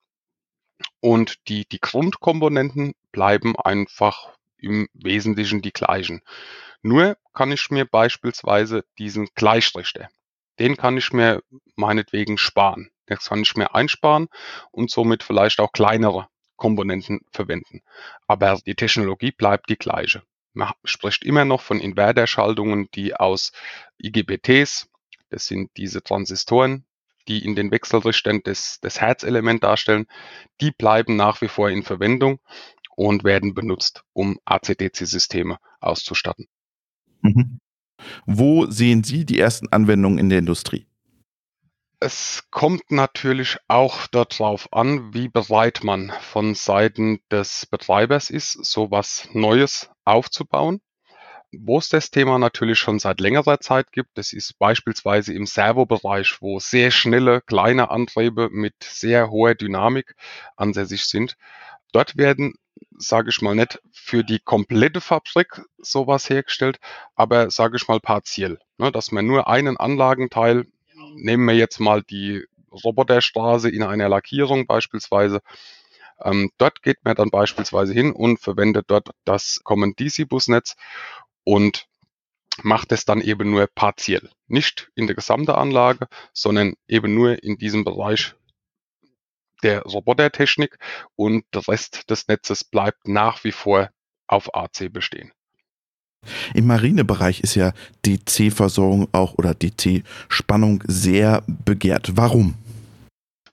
Und 1.00 1.48
die, 1.48 1.66
die 1.68 1.80
Grundkomponenten 1.80 2.94
bleiben 3.12 3.56
einfach 3.56 4.36
im 4.66 4.90
Wesentlichen 4.94 5.62
die 5.62 5.72
gleichen. 5.72 6.22
Nur 6.82 7.18
kann 7.34 7.52
ich 7.52 7.70
mir 7.70 7.86
beispielsweise 7.86 8.84
diesen 8.98 9.28
Gleichrichter, 9.36 10.10
den 10.60 10.76
kann 10.78 10.98
ich 10.98 11.14
mir 11.14 11.42
meinetwegen 11.76 12.38
sparen. 12.38 12.90
Das 13.08 13.30
kann 13.30 13.42
ich 13.42 13.56
mir 13.56 13.76
einsparen 13.76 14.28
und 14.72 14.90
somit 14.90 15.24
vielleicht 15.24 15.60
auch 15.60 15.72
kleinere 15.72 16.28
Komponenten 16.56 17.22
verwenden. 17.32 17.82
Aber 18.28 18.60
die 18.66 18.76
Technologie 18.76 19.32
bleibt 19.32 19.70
die 19.70 19.78
gleiche. 19.78 20.24
Man 20.54 20.72
spricht 20.84 21.24
immer 21.24 21.46
noch 21.46 21.62
von 21.62 21.80
Inverterschaltungen, 21.80 22.90
die 22.96 23.16
aus 23.16 23.52
IGBTs, 24.02 24.90
das 25.30 25.48
sind 25.48 25.70
diese 25.76 26.02
Transistoren, 26.02 26.86
die 27.28 27.44
in 27.44 27.56
den 27.56 27.72
Wechselrichtern 27.72 28.42
das, 28.44 28.80
das 28.82 29.02
Herzelement 29.02 29.64
darstellen, 29.64 30.08
die 30.62 30.72
bleiben 30.72 31.16
nach 31.16 31.42
wie 31.42 31.48
vor 31.48 31.70
in 31.70 31.84
Verwendung 31.84 32.40
und 32.96 33.24
werden 33.24 33.54
benutzt, 33.54 34.04
um 34.14 34.40
ACDC-Systeme 34.46 35.58
auszustatten. 35.80 36.48
Mhm. 37.22 37.60
Wo 38.26 38.66
sehen 38.66 39.04
Sie 39.04 39.26
die 39.26 39.40
ersten 39.40 39.70
Anwendungen 39.70 40.18
in 40.18 40.30
der 40.30 40.40
Industrie? 40.40 40.88
Es 42.00 42.44
kommt 42.52 42.92
natürlich 42.92 43.58
auch 43.68 44.08
darauf 44.08 44.72
an, 44.74 45.14
wie 45.14 45.30
bereit 45.30 45.84
man 45.84 46.12
von 46.22 46.54
Seiten 46.54 47.20
des 47.32 47.66
Betreibers 47.66 48.30
ist, 48.30 48.64
so 48.66 48.92
was 48.92 49.28
Neues 49.34 49.90
aufzubauen. 50.04 50.82
Wo 51.58 51.78
es 51.78 51.88
das 51.88 52.12
Thema 52.12 52.38
natürlich 52.38 52.80
schon 52.80 53.00
seit 53.00 53.22
längerer 53.22 53.62
Zeit 53.62 53.94
gibt, 53.94 54.18
das 54.18 54.34
ist 54.34 54.60
beispielsweise 54.60 55.34
im 55.34 55.46
Servobereich, 55.46 56.42
wo 56.42 56.60
sehr 56.60 56.92
schnelle 56.92 57.42
kleine 57.42 57.90
Antriebe 57.90 58.50
mit 58.52 58.76
sehr 58.84 59.30
hoher 59.30 59.56
Dynamik 59.56 60.16
ansässig 60.58 61.06
sind. 61.06 61.38
Dort 61.94 62.18
werden 62.18 62.56
sage 62.98 63.30
ich 63.30 63.42
mal, 63.42 63.56
nicht 63.56 63.80
für 63.92 64.24
die 64.24 64.40
komplette 64.40 65.02
Fabrik 65.02 65.62
sowas 65.78 66.30
hergestellt, 66.30 66.80
aber 67.16 67.52
sage 67.52 67.78
ich 67.78 67.88
mal 67.88 68.00
partiell. 68.00 68.60
Ne, 68.78 68.92
dass 68.92 69.12
man 69.12 69.26
nur 69.26 69.48
einen 69.48 69.78
Anlagenteil, 69.78 70.66
nehmen 71.16 71.46
wir 71.46 71.56
jetzt 71.56 71.80
mal 71.80 72.04
die 72.04 72.46
Roboterstraße 72.72 73.70
in 73.70 73.84
einer 73.84 74.10
Lackierung 74.10 74.68
beispielsweise, 74.68 75.42
ähm, 76.24 76.52
dort 76.58 76.82
geht 76.82 77.04
man 77.04 77.16
dann 77.16 77.30
beispielsweise 77.30 77.94
hin 77.94 78.12
und 78.14 78.40
verwendet 78.40 78.86
dort 78.88 79.10
das 79.26 79.62
Common 79.64 79.96
DC 79.96 80.28
Busnetz 80.28 80.76
und 81.44 81.88
macht 82.64 82.92
es 82.92 83.06
dann 83.06 83.22
eben 83.22 83.52
nur 83.52 83.68
partiell. 83.68 84.30
Nicht 84.48 84.92
in 84.96 85.08
der 85.08 85.16
gesamten 85.16 85.52
Anlage, 85.52 86.08
sondern 86.34 86.76
eben 86.88 87.14
nur 87.14 87.44
in 87.44 87.58
diesem 87.58 87.84
Bereich 87.84 88.36
der 89.64 89.82
Robotertechnik 89.84 90.78
und 91.16 91.46
der 91.54 91.68
Rest 91.68 92.10
des 92.10 92.28
Netzes 92.28 92.64
bleibt 92.64 93.08
nach 93.08 93.44
wie 93.44 93.52
vor 93.52 93.90
auf 94.28 94.54
AC 94.56 94.92
bestehen. 94.92 95.32
Im 96.54 96.68
Marinebereich 96.68 97.42
ist 97.42 97.56
ja 97.56 97.74
DC-Versorgung 98.06 99.08
auch 99.12 99.36
oder 99.38 99.54
DC-Spannung 99.54 100.84
sehr 100.88 101.44
begehrt. 101.48 102.12
Warum? 102.16 102.56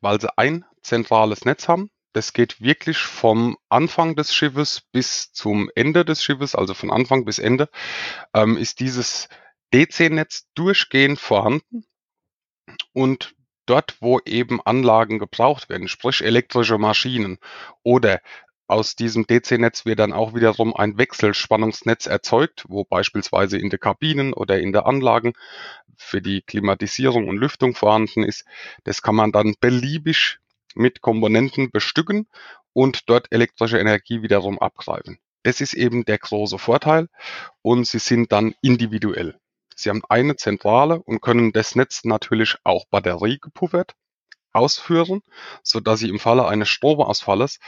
Weil 0.01 0.21
sie 0.21 0.37
ein 0.39 0.65
zentrales 0.83 1.45
Netz 1.45 1.69
haben. 1.69 1.91
Das 2.15 2.33
geht 2.33 2.61
wirklich 2.61 2.99
vom 2.99 3.57
Anfang 3.69 4.17
des 4.17 4.35
Schiffes 4.35 4.83
bis 4.93 5.33
zum 5.33 5.71
Ende 5.75 6.05
des 6.05 6.23
Schiffes, 6.23 6.55
also 6.55 6.75
von 6.75 6.91
Anfang 6.91 7.25
bis 7.25 7.39
Ende, 7.39 7.71
ähm, 8.35 8.59
ist 8.59 8.81
dieses 8.81 9.29
DC-Netz 9.73 10.47
durchgehend 10.55 11.19
vorhanden. 11.19 11.85
Und 12.93 13.35
dort, 13.67 13.97
wo 14.01 14.21
eben 14.25 14.61
Anlagen 14.61 15.19
gebraucht 15.19 15.69
werden, 15.69 15.89
sprich 15.89 16.23
elektrische 16.23 16.79
Maschinen 16.79 17.39
oder 17.83 18.21
aus 18.69 18.97
diesem 18.97 19.27
DC-Netz 19.27 19.85
wird 19.85 19.99
dann 19.99 20.15
auch 20.15 20.35
wiederum 20.35 20.75
ein 20.75 20.97
Wechselspannungsnetz 20.97 22.07
erzeugt, 22.07 22.65
wo 22.69 22.85
beispielsweise 22.85 23.59
in 23.59 23.69
der 23.69 23.79
Kabinen 23.79 24.33
oder 24.33 24.61
in 24.61 24.73
der 24.73 24.87
Anlagen 24.87 25.35
für 25.97 26.23
die 26.23 26.41
Klimatisierung 26.41 27.29
und 27.29 27.37
Lüftung 27.37 27.75
vorhanden 27.75 28.23
ist. 28.23 28.47
Das 28.85 29.03
kann 29.03 29.15
man 29.15 29.31
dann 29.31 29.55
beliebig 29.61 30.39
mit 30.75 31.03
Komponenten 31.03 31.71
bestücken 31.71 32.29
und 32.73 33.11
dort 33.11 33.27
elektrische 33.31 33.79
Energie 33.79 34.23
wiederum 34.23 34.59
abgreifen. 34.59 35.19
Das 35.43 35.61
ist 35.61 35.75
eben 35.75 36.05
der 36.05 36.19
große 36.19 36.59
Vorteil 36.59 37.09
und 37.61 37.87
sie 37.87 37.99
sind 37.99 38.33
dann 38.33 38.55
individuell. 38.63 39.39
Sie 39.77 39.91
haben 39.91 40.03
eine 40.09 40.37
Zentrale 40.37 41.01
und 41.03 41.21
können 41.21 41.53
das 41.53 41.75
Netz 41.75 42.05
natürlich 42.05 42.57
auch 42.65 42.87
batteriegepuffert 42.91 43.95
ausführen, 44.53 45.23
so 45.63 45.81
dass 45.81 46.01
Sie 46.01 46.09
im 46.09 46.19
Falle 46.19 46.47
eines 46.47 46.69
Stromausfalles 46.69 47.59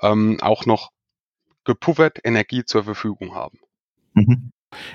ähm, 0.00 0.38
auch 0.40 0.66
noch 0.66 0.90
gepuffert 1.64 2.18
Energie 2.22 2.64
zur 2.64 2.84
Verfügung 2.84 3.34
haben. 3.34 3.58
Mhm. 4.12 4.50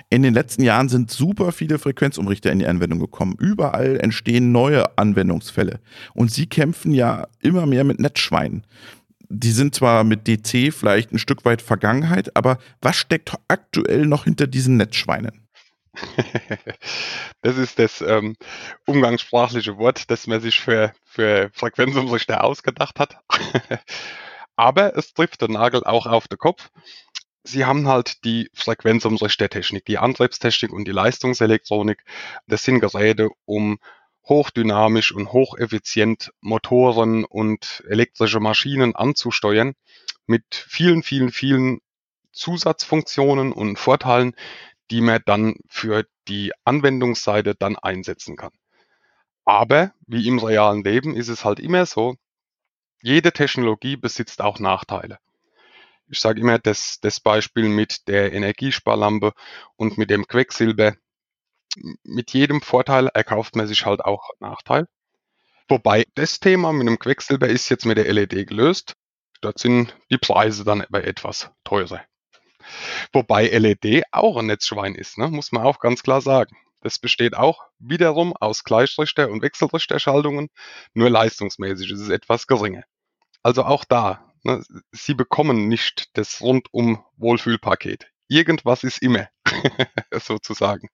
In 0.10 0.24
den 0.24 0.34
letzten 0.34 0.64
Jahren 0.64 0.90
sind 0.90 1.10
super 1.10 1.52
viele 1.52 1.80
Frequenzumrichter 1.80 2.52
in 2.52 2.60
die 2.60 2.68
Anwendung 2.68 3.00
gekommen. 3.00 3.36
Überall 3.40 3.98
entstehen 3.98 4.52
neue 4.52 4.98
Anwendungsfälle. 4.98 5.80
Und 6.14 6.32
sie 6.32 6.48
kämpfen 6.48 6.92
ja 6.92 7.28
immer 7.40 7.66
mehr 7.66 7.86
mit 7.86 8.00
Netzschweinen. 8.00 8.66
Die 9.30 9.52
sind 9.52 9.76
zwar 9.76 10.04
mit 10.04 10.28
DC 10.28 10.74
vielleicht 10.74 11.12
ein 11.12 11.20
Stück 11.20 11.46
weit 11.46 11.62
Vergangenheit, 11.62 12.36
aber 12.36 12.58
was 12.82 12.96
steckt 12.96 13.36
aktuell 13.48 14.06
noch 14.06 14.24
hinter 14.24 14.48
diesen 14.48 14.78
Netzschweinen? 14.78 15.48
das 17.42 17.58
ist 17.58 17.80
das 17.80 18.02
ähm, 18.02 18.36
umgangssprachliche 18.86 19.78
Wort, 19.78 20.10
das 20.10 20.28
man 20.28 20.42
sich 20.42 20.60
für, 20.60 20.94
für 21.04 21.50
Frequenzumrichter 21.54 22.44
ausgedacht 22.44 23.00
hat. 23.00 23.18
aber 24.56 24.98
es 24.98 25.14
trifft 25.14 25.42
den 25.42 25.54
Nagel 25.54 25.84
auch 25.84 26.06
auf 26.06 26.28
den 26.28 26.38
Kopf 26.38 26.70
sie 27.44 27.66
haben 27.66 27.88
halt 27.88 28.24
die 28.24 28.50
Frequenzumrichtertechnik, 28.54 29.86
die 29.86 29.98
Antriebstechnik 29.98 30.72
und 30.72 30.86
die 30.86 30.92
Leistungselektronik. 30.92 32.04
Das 32.48 32.64
sind 32.64 32.80
Geräte, 32.80 33.30
um 33.46 33.80
hochdynamisch 34.28 35.12
und 35.12 35.32
hocheffizient 35.32 36.32
Motoren 36.42 37.26
und 37.26 37.84
elektrische 37.90 38.40
Maschinen 38.40 38.96
anzusteuern 38.96 39.74
mit 40.28 40.44
vielen, 40.54 41.02
vielen, 41.02 41.32
vielen 41.32 41.80
Zusatzfunktionen 42.32 43.52
und 43.52 43.78
Vorteilen, 43.78 44.36
die 44.92 45.02
man 45.02 45.22
dann 45.26 45.56
für 45.68 46.06
die 46.28 46.52
Anwendungsseite 46.66 47.56
dann 47.56 47.76
einsetzen 47.78 48.36
kann. 48.36 48.52
Aber 49.46 49.94
wie 50.08 50.28
im 50.28 50.40
realen 50.40 50.84
Leben 50.84 51.16
ist 51.16 51.30
es 51.30 51.46
halt 51.46 51.60
immer 51.60 51.86
so, 51.86 52.16
jede 53.02 53.32
Technologie 53.32 53.98
besitzt 53.98 54.42
auch 54.42 54.60
Nachteile 54.60 55.20
ich 56.10 56.20
sage 56.20 56.42
immer 56.42 56.60
das, 56.60 57.00
das 57.02 57.20
Beispiel 57.20 57.70
mit 57.70 58.08
der 58.08 58.34
Energiesparlampe 58.34 59.34
und 59.76 59.98
mit 59.98 60.10
dem 60.10 60.28
Quecksilber. 60.28 60.96
Mit 62.04 62.34
jedem 62.34 62.62
Vorteil 62.62 63.08
erkauft 63.14 63.56
man 63.56 63.68
sich 63.68 63.86
halt 63.86 64.02
auch 64.02 64.30
Nachteil. 64.40 64.88
Wobei 65.68 66.06
das 66.16 66.40
Thema 66.40 66.74
mit 66.74 66.88
dem 66.88 66.98
Quecksilber 66.98 67.48
ist 67.48 67.70
jetzt 67.70 67.86
mit 67.86 67.98
der 67.98 68.12
LED 68.12 68.48
gelöst. 68.48 68.94
Dort 69.42 69.60
sind 69.60 69.96
die 70.10 70.18
Preise 70.18 70.64
dann 70.64 70.82
aber 70.82 71.04
etwas 71.04 71.52
teurer. 71.64 72.04
Wobei 73.14 73.48
LED 73.48 74.04
auch 74.12 74.38
ein 74.38 74.48
Netzschwein 74.48 74.96
ist, 74.96 75.18
ne? 75.18 75.30
muss 75.30 75.52
man 75.52 75.64
auch 75.64 75.80
ganz 75.80 76.04
klar 76.04 76.22
sagen. 76.22 76.56
Das 76.82 77.00
besteht 77.00 77.36
auch 77.36 77.64
wiederum 77.80 78.34
aus 78.38 78.64
Gleichrichter- 78.64 79.30
und 79.30 79.42
Wechselrichterschaltungen, 79.42 80.50
nur 80.94 81.10
leistungsmäßig 81.10 81.92
ist 81.92 82.00
es 82.00 82.10
etwas 82.10 82.48
geringer. 82.48 82.84
Also 83.44 83.66
auch 83.66 83.84
da 83.84 84.30
Ne, 84.44 84.64
sie 84.92 85.14
bekommen 85.14 85.68
nicht 85.68 86.18
das 86.18 86.42
rundum 86.42 87.04
Wohlfühlpaket. 87.18 88.08
Irgendwas 88.30 88.84
ist 88.84 89.02
immer, 89.02 89.28
sozusagen. 90.14 90.90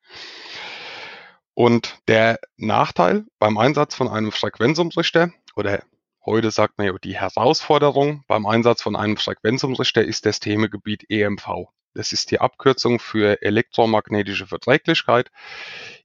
Und 1.54 2.00
der 2.08 2.40
Nachteil 2.58 3.26
beim 3.40 3.58
Einsatz 3.58 3.96
von 3.96 4.08
einem 4.08 4.32
Frequenzumrichter 4.32 5.32
oder 5.56 5.84
heute 6.26 6.52
sagt 6.52 6.78
man 6.78 6.88
ja 6.88 6.94
die 7.04 7.16
Herausforderung 7.16 8.24
beim 8.28 8.46
Einsatz 8.46 8.82
von 8.82 8.96
einem 8.96 9.18
Frequenzumrichter 9.18 10.04
ist 10.04 10.26
das 10.26 10.40
Themengebiet 10.40 11.06
EMV. 11.10 11.68
Das 11.94 12.12
ist 12.12 12.32
die 12.32 12.40
Abkürzung 12.40 13.00
für 13.00 13.42
elektromagnetische 13.42 14.48
Verträglichkeit. 14.48 15.32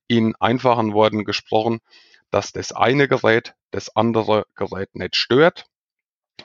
In 0.06 0.34
einfachen 0.36 0.92
Worten 0.92 1.24
gesprochen, 1.24 1.80
dass 2.30 2.52
das 2.52 2.72
eine 2.72 3.08
Gerät 3.08 3.54
das 3.70 3.94
andere 3.96 4.46
Gerät 4.54 4.94
nicht 4.94 5.16
stört 5.16 5.66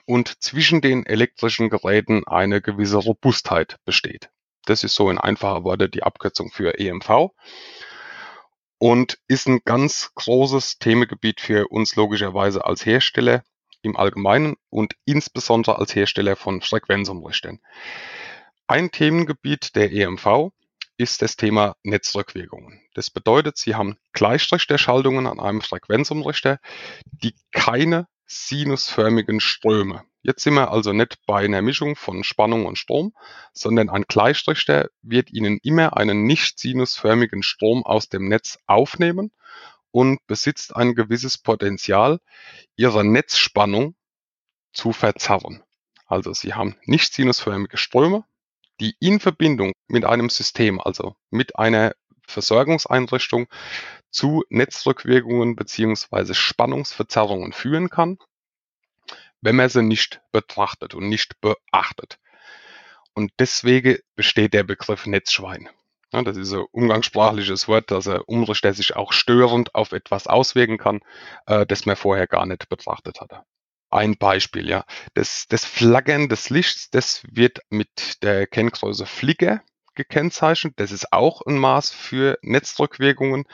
und 0.05 0.41
zwischen 0.43 0.81
den 0.81 1.05
elektrischen 1.05 1.69
Geräten 1.69 2.25
eine 2.27 2.61
gewisse 2.61 2.97
Robustheit 2.97 3.77
besteht. 3.85 4.29
Das 4.65 4.83
ist 4.83 4.95
so 4.95 5.09
in 5.09 5.17
einfacher 5.17 5.63
Worte 5.63 5.89
die 5.89 6.03
Abkürzung 6.03 6.51
für 6.51 6.79
EMV 6.79 7.31
und 8.77 9.19
ist 9.27 9.47
ein 9.47 9.59
ganz 9.63 10.11
großes 10.15 10.79
Themengebiet 10.79 11.39
für 11.39 11.67
uns 11.67 11.95
logischerweise 11.95 12.65
als 12.65 12.85
Hersteller 12.85 13.43
im 13.85 13.95
Allgemeinen 13.95 14.55
und 14.69 14.95
insbesondere 15.05 15.77
als 15.77 15.95
Hersteller 15.95 16.35
von 16.35 16.61
Frequenzumrichtern. 16.61 17.59
Ein 18.67 18.91
Themengebiet 18.91 19.75
der 19.75 19.91
EMV 19.91 20.51
ist 20.97 21.21
das 21.21 21.35
Thema 21.35 21.75
Netzrückwirkungen. 21.83 22.81
Das 22.93 23.09
bedeutet, 23.09 23.57
Sie 23.57 23.75
haben 23.75 23.97
Gleichrichterschaltungen 24.13 25.27
an 25.27 25.39
einem 25.39 25.61
Frequenzumrichter, 25.61 26.59
die 27.05 27.35
keine 27.51 28.07
sinusförmigen 28.25 29.39
Ströme. 29.39 30.03
Jetzt 30.23 30.41
sind 30.41 30.55
wir 30.55 30.71
also 30.71 30.93
nicht 30.93 31.19
bei 31.27 31.45
einer 31.45 31.61
Mischung 31.61 31.95
von 31.95 32.23
Spannung 32.23 32.65
und 32.65 32.79
Strom, 32.79 33.13
sondern 33.53 33.89
ein 33.89 34.05
Gleichrichter 34.07 34.89
wird 35.03 35.31
Ihnen 35.31 35.59
immer 35.61 35.95
einen 35.97 36.23
nicht 36.23 36.57
sinusförmigen 36.57 37.43
Strom 37.43 37.85
aus 37.85 38.09
dem 38.09 38.27
Netz 38.27 38.57
aufnehmen 38.65 39.31
und 39.95 40.19
besitzt 40.27 40.75
ein 40.75 40.93
gewisses 40.93 41.37
Potenzial, 41.37 42.19
Ihre 42.75 43.05
Netzspannung 43.05 43.95
zu 44.73 44.91
verzerren. 44.91 45.63
Also 46.05 46.33
Sie 46.33 46.53
haben 46.53 46.75
nicht 46.83 47.13
sinusförmige 47.13 47.77
Ströme, 47.77 48.25
die 48.81 48.97
in 48.99 49.21
Verbindung 49.21 49.71
mit 49.87 50.03
einem 50.03 50.29
System, 50.29 50.81
also 50.81 51.15
mit 51.29 51.57
einer 51.57 51.95
Versorgungseinrichtung 52.27 53.47
zu 54.11 54.43
Netzrückwirkungen 54.49 55.55
beziehungsweise 55.55 56.35
Spannungsverzerrungen 56.35 57.53
führen 57.53 57.89
kann, 57.89 58.17
wenn 59.39 59.55
man 59.55 59.69
sie 59.69 59.81
nicht 59.81 60.19
betrachtet 60.33 60.93
und 60.93 61.07
nicht 61.07 61.39
beachtet. 61.39 62.19
Und 63.13 63.31
deswegen 63.39 63.99
besteht 64.17 64.53
der 64.53 64.63
Begriff 64.63 65.05
Netzschwein. 65.05 65.69
Ja, 66.13 66.21
das 66.21 66.37
ist 66.37 66.53
ein 66.53 66.65
umgangssprachliches 66.71 67.67
Wort, 67.67 67.91
dass 67.91 68.07
er 68.07 68.27
Umrichter 68.29 68.73
sich 68.73 68.95
auch 68.95 69.11
störend 69.11 69.75
auf 69.75 69.91
etwas 69.91 70.27
auswirken 70.27 70.77
kann, 70.77 71.01
äh, 71.47 71.65
das 71.65 71.85
man 71.85 71.95
vorher 71.95 72.27
gar 72.27 72.45
nicht 72.45 72.69
betrachtet 72.69 73.19
hatte. 73.21 73.43
Ein 73.89 74.17
Beispiel, 74.17 74.69
ja. 74.69 74.85
Das, 75.13 75.45
das 75.47 75.65
Flaggern 75.65 76.29
des 76.29 76.49
Lichts, 76.49 76.89
das 76.89 77.23
wird 77.29 77.59
mit 77.69 78.23
der 78.23 78.47
Kenngröße 78.47 79.05
Flicker 79.05 79.61
gekennzeichnet. 79.95 80.73
Das 80.77 80.91
ist 80.91 81.11
auch 81.11 81.41
ein 81.41 81.57
Maß 81.57 81.91
für 81.91 82.37
Netzdruckwirkungen. 82.41 83.45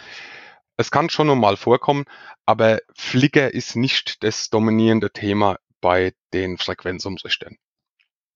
Es 0.78 0.92
kann 0.92 1.10
schon 1.10 1.28
mal 1.40 1.58
vorkommen, 1.58 2.06
aber 2.46 2.80
Flicker 2.96 3.54
ist 3.54 3.76
nicht 3.76 4.24
das 4.24 4.50
dominierende 4.50 5.12
Thema 5.12 5.58
bei 5.80 6.14
den 6.34 6.58
Frequenzumrichtern. 6.58 7.58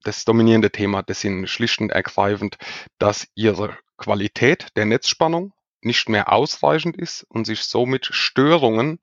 Das 0.03 0.25
dominierende 0.25 0.71
Thema, 0.71 1.01
das 1.01 1.21
sind 1.21 1.47
schlicht 1.47 1.81
und 1.81 1.91
ergreifend, 1.91 2.57
dass 2.99 3.27
ihre 3.33 3.77
Qualität 3.97 4.67
der 4.75 4.85
Netzspannung 4.85 5.53
nicht 5.81 6.09
mehr 6.09 6.31
ausreichend 6.31 6.97
ist 6.97 7.23
und 7.29 7.45
sich 7.45 7.63
somit 7.63 8.07
Störungen 8.07 8.99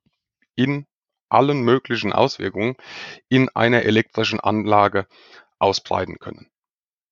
in 0.54 0.86
allen 1.28 1.62
möglichen 1.62 2.12
Auswirkungen 2.12 2.76
in 3.28 3.48
einer 3.50 3.82
elektrischen 3.82 4.40
Anlage 4.40 5.06
ausbreiten 5.58 6.18
können. 6.18 6.50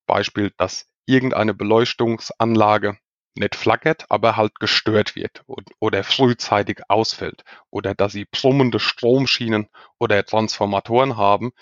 Beispiel, 0.06 0.52
dass 0.58 0.86
irgendeine 1.06 1.54
Beleuchtungsanlage 1.54 2.98
nicht 3.34 3.54
flackert, 3.54 4.06
aber 4.10 4.36
halt 4.36 4.58
gestört 4.58 5.14
wird 5.14 5.44
oder 5.78 6.04
frühzeitig 6.04 6.80
ausfällt 6.88 7.44
oder 7.70 7.94
dass 7.94 8.12
sie 8.12 8.26
brummende 8.26 8.80
Stromschienen 8.80 9.68
oder 9.98 10.24
Transformatoren 10.24 11.16
haben, 11.16 11.52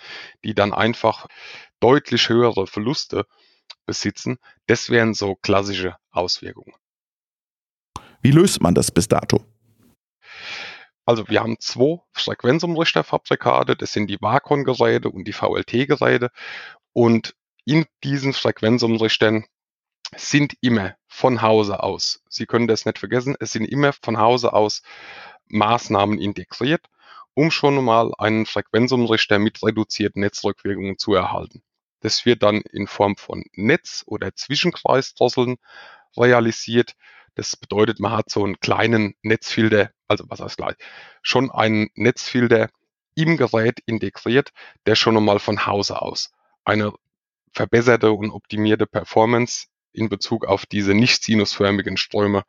die 0.44 0.54
dann 0.54 0.72
einfach 0.72 1.26
deutlich 1.80 2.28
höhere 2.28 2.66
Verluste 2.66 3.26
besitzen. 3.88 4.38
Das 4.66 4.90
wären 4.90 5.14
so 5.14 5.34
klassische 5.34 5.96
Auswirkungen. 6.12 6.74
Wie 8.20 8.30
löst 8.30 8.60
man 8.60 8.74
das 8.74 8.90
bis 8.92 9.08
dato? 9.08 9.44
Also 11.06 11.26
wir 11.28 11.40
haben 11.40 11.56
zwei 11.58 12.00
Frequenzumrichterfabrikate, 12.12 13.76
das 13.76 13.92
sind 13.92 14.08
die 14.08 14.20
Vacon-Geräte 14.20 15.08
und 15.08 15.24
die 15.24 15.32
VLT-Geräte 15.32 16.30
und 16.92 17.34
in 17.64 17.86
diesen 18.04 18.34
Frequenzumrichtern 18.34 19.46
sind 20.14 20.54
immer 20.60 20.96
von 21.06 21.40
Hause 21.40 21.82
aus, 21.82 22.22
Sie 22.28 22.44
können 22.44 22.66
das 22.66 22.84
nicht 22.84 22.98
vergessen, 22.98 23.36
es 23.40 23.52
sind 23.52 23.64
immer 23.64 23.94
von 23.94 24.18
Hause 24.18 24.52
aus 24.52 24.82
Maßnahmen 25.48 26.18
integriert, 26.18 26.84
um 27.32 27.50
schon 27.50 27.82
mal 27.82 28.12
einen 28.18 28.44
Frequenzumrichter 28.44 29.38
mit 29.38 29.62
reduzierten 29.62 30.20
Netzrückwirkungen 30.20 30.98
zu 30.98 31.14
erhalten. 31.14 31.62
Das 32.00 32.24
wird 32.24 32.42
dann 32.42 32.60
in 32.60 32.86
Form 32.86 33.16
von 33.16 33.44
Netz- 33.52 34.04
oder 34.06 34.34
Zwischenkreisdrosseln 34.34 35.56
realisiert. 36.16 36.94
Das 37.34 37.56
bedeutet, 37.56 38.00
man 38.00 38.12
hat 38.12 38.30
so 38.30 38.44
einen 38.44 38.60
kleinen 38.60 39.14
Netzfilter, 39.22 39.90
also 40.06 40.24
was 40.28 40.40
heißt 40.40 40.56
gleich, 40.56 40.76
schon 41.22 41.50
einen 41.50 41.88
Netzfilter 41.94 42.70
im 43.14 43.36
Gerät 43.36 43.80
integriert, 43.86 44.50
der 44.86 44.94
schon 44.94 45.16
einmal 45.16 45.38
von 45.38 45.66
Hause 45.66 46.00
aus 46.00 46.30
eine 46.64 46.92
verbesserte 47.52 48.12
und 48.12 48.30
optimierte 48.30 48.86
Performance 48.86 49.66
in 49.92 50.08
Bezug 50.08 50.46
auf 50.46 50.66
diese 50.66 50.94
nicht 50.94 51.24
sinusförmigen 51.24 51.96
Ströme 51.96 52.44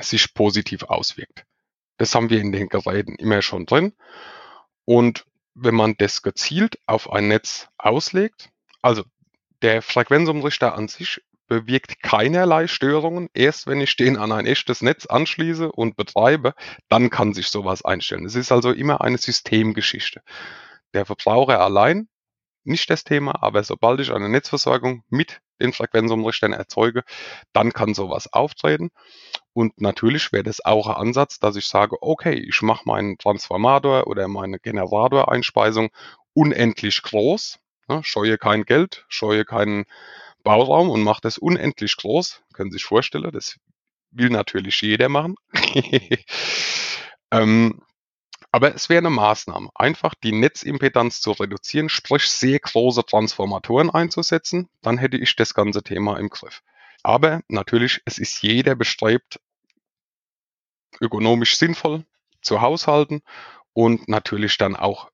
sich 0.00 0.34
positiv 0.34 0.84
auswirkt. 0.84 1.44
Das 1.98 2.14
haben 2.14 2.30
wir 2.30 2.40
in 2.40 2.52
den 2.52 2.68
Geräten 2.68 3.14
immer 3.16 3.42
schon 3.42 3.66
drin. 3.66 3.92
Und 4.84 5.26
wenn 5.54 5.74
man 5.74 5.94
das 5.96 6.22
gezielt 6.22 6.78
auf 6.86 7.12
ein 7.12 7.28
Netz 7.28 7.68
auslegt, 7.78 8.50
also 8.84 9.02
der 9.62 9.80
Frequenzumrichter 9.80 10.74
an 10.74 10.88
sich 10.88 11.22
bewirkt 11.46 12.02
keinerlei 12.02 12.66
Störungen. 12.66 13.30
Erst 13.32 13.66
wenn 13.66 13.80
ich 13.80 13.96
den 13.96 14.18
an 14.18 14.30
ein 14.30 14.44
echtes 14.44 14.82
Netz 14.82 15.06
anschließe 15.06 15.72
und 15.72 15.96
betreibe, 15.96 16.52
dann 16.90 17.08
kann 17.08 17.32
sich 17.32 17.48
sowas 17.48 17.82
einstellen. 17.82 18.26
Es 18.26 18.34
ist 18.34 18.52
also 18.52 18.72
immer 18.72 19.00
eine 19.00 19.16
Systemgeschichte. 19.16 20.20
Der 20.92 21.06
Verbraucher 21.06 21.60
allein 21.60 22.08
nicht 22.64 22.90
das 22.90 23.04
Thema, 23.04 23.42
aber 23.42 23.62
sobald 23.64 24.00
ich 24.00 24.12
eine 24.12 24.28
Netzversorgung 24.28 25.02
mit 25.08 25.40
den 25.60 25.72
Frequenzumrichtern 25.72 26.52
erzeuge, 26.52 27.04
dann 27.54 27.72
kann 27.72 27.94
sowas 27.94 28.30
auftreten. 28.32 28.90
Und 29.54 29.80
natürlich 29.80 30.32
wäre 30.32 30.44
das 30.44 30.62
auch 30.62 30.88
ein 30.88 30.96
Ansatz, 30.96 31.38
dass 31.38 31.56
ich 31.56 31.66
sage, 31.66 31.96
okay, 32.02 32.34
ich 32.34 32.60
mache 32.60 32.82
meinen 32.86 33.16
Transformator 33.16 34.06
oder 34.06 34.28
meine 34.28 34.58
Generator-Einspeisung 34.58 35.90
unendlich 36.34 37.02
groß, 37.02 37.60
ne, 37.88 38.02
scheue 38.04 38.38
kein 38.38 38.64
Geld, 38.64 39.04
scheue 39.08 39.44
keinen 39.44 39.84
Bauraum 40.42 40.90
und 40.90 41.02
mache 41.02 41.22
das 41.22 41.38
unendlich 41.38 41.96
groß. 41.96 42.42
Können 42.52 42.70
Sie 42.70 42.76
sich 42.76 42.84
vorstellen, 42.84 43.30
das 43.32 43.56
will 44.10 44.30
natürlich 44.30 44.80
jeder 44.80 45.08
machen. 45.08 45.36
ähm, 47.30 47.80
aber 48.52 48.72
es 48.72 48.88
wäre 48.88 49.00
eine 49.00 49.10
Maßnahme, 49.10 49.70
einfach 49.74 50.14
die 50.14 50.30
Netzimpedanz 50.30 51.20
zu 51.20 51.32
reduzieren, 51.32 51.88
sprich 51.88 52.28
sehr 52.28 52.60
große 52.60 53.04
Transformatoren 53.04 53.90
einzusetzen, 53.90 54.68
dann 54.80 54.96
hätte 54.96 55.16
ich 55.16 55.34
das 55.34 55.54
ganze 55.54 55.82
Thema 55.82 56.20
im 56.20 56.28
Griff. 56.28 56.62
Aber 57.02 57.40
natürlich, 57.48 58.00
es 58.04 58.18
ist 58.18 58.42
jeder 58.42 58.76
bestrebt, 58.76 59.40
ökonomisch 61.00 61.56
sinnvoll 61.56 62.04
zu 62.42 62.60
haushalten 62.60 63.22
und 63.72 64.08
natürlich 64.08 64.56
dann 64.56 64.76
auch 64.76 65.10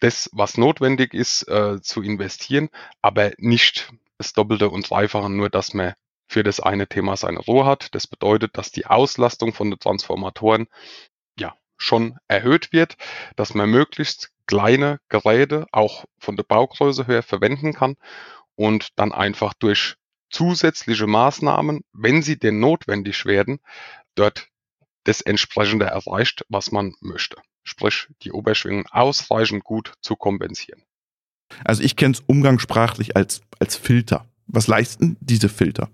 das, 0.00 0.30
was 0.32 0.56
notwendig 0.56 1.14
ist, 1.14 1.48
äh, 1.48 1.80
zu 1.80 2.02
investieren, 2.02 2.68
aber 3.02 3.32
nicht 3.38 3.92
das 4.18 4.32
Doppelte 4.32 4.70
und 4.70 4.88
Dreifache, 4.88 5.30
nur 5.30 5.50
dass 5.50 5.74
man 5.74 5.94
für 6.26 6.42
das 6.42 6.60
eine 6.60 6.86
Thema 6.86 7.16
seine 7.16 7.40
Ruhe 7.40 7.64
hat. 7.64 7.94
Das 7.94 8.06
bedeutet, 8.06 8.56
dass 8.58 8.70
die 8.70 8.86
Auslastung 8.86 9.54
von 9.54 9.70
den 9.70 9.78
Transformatoren 9.78 10.66
ja 11.38 11.54
schon 11.76 12.18
erhöht 12.28 12.72
wird, 12.72 12.96
dass 13.36 13.54
man 13.54 13.70
möglichst 13.70 14.30
kleine 14.46 15.00
Geräte 15.08 15.66
auch 15.72 16.04
von 16.18 16.36
der 16.36 16.42
Baugröße 16.42 17.06
her 17.06 17.22
verwenden 17.22 17.72
kann 17.72 17.96
und 18.56 18.88
dann 18.96 19.12
einfach 19.12 19.54
durch 19.54 19.96
zusätzliche 20.30 21.06
Maßnahmen, 21.06 21.82
wenn 21.92 22.22
sie 22.22 22.38
denn 22.38 22.60
notwendig 22.60 23.24
werden, 23.24 23.60
dort 24.14 24.48
das 25.04 25.20
entsprechende 25.22 25.86
erreicht, 25.86 26.44
was 26.48 26.70
man 26.70 26.94
möchte. 27.00 27.36
Sprich, 27.62 28.08
die 28.22 28.32
Oberschwingung 28.32 28.86
ausreichend 28.86 29.64
gut 29.64 29.94
zu 30.00 30.16
kompensieren. 30.16 30.82
Also 31.64 31.82
ich 31.82 31.96
kenne 31.96 32.14
es 32.14 32.20
umgangssprachlich 32.20 33.16
als, 33.16 33.42
als 33.58 33.76
Filter. 33.76 34.26
Was 34.46 34.66
leisten 34.66 35.16
diese 35.20 35.48
Filter? 35.48 35.90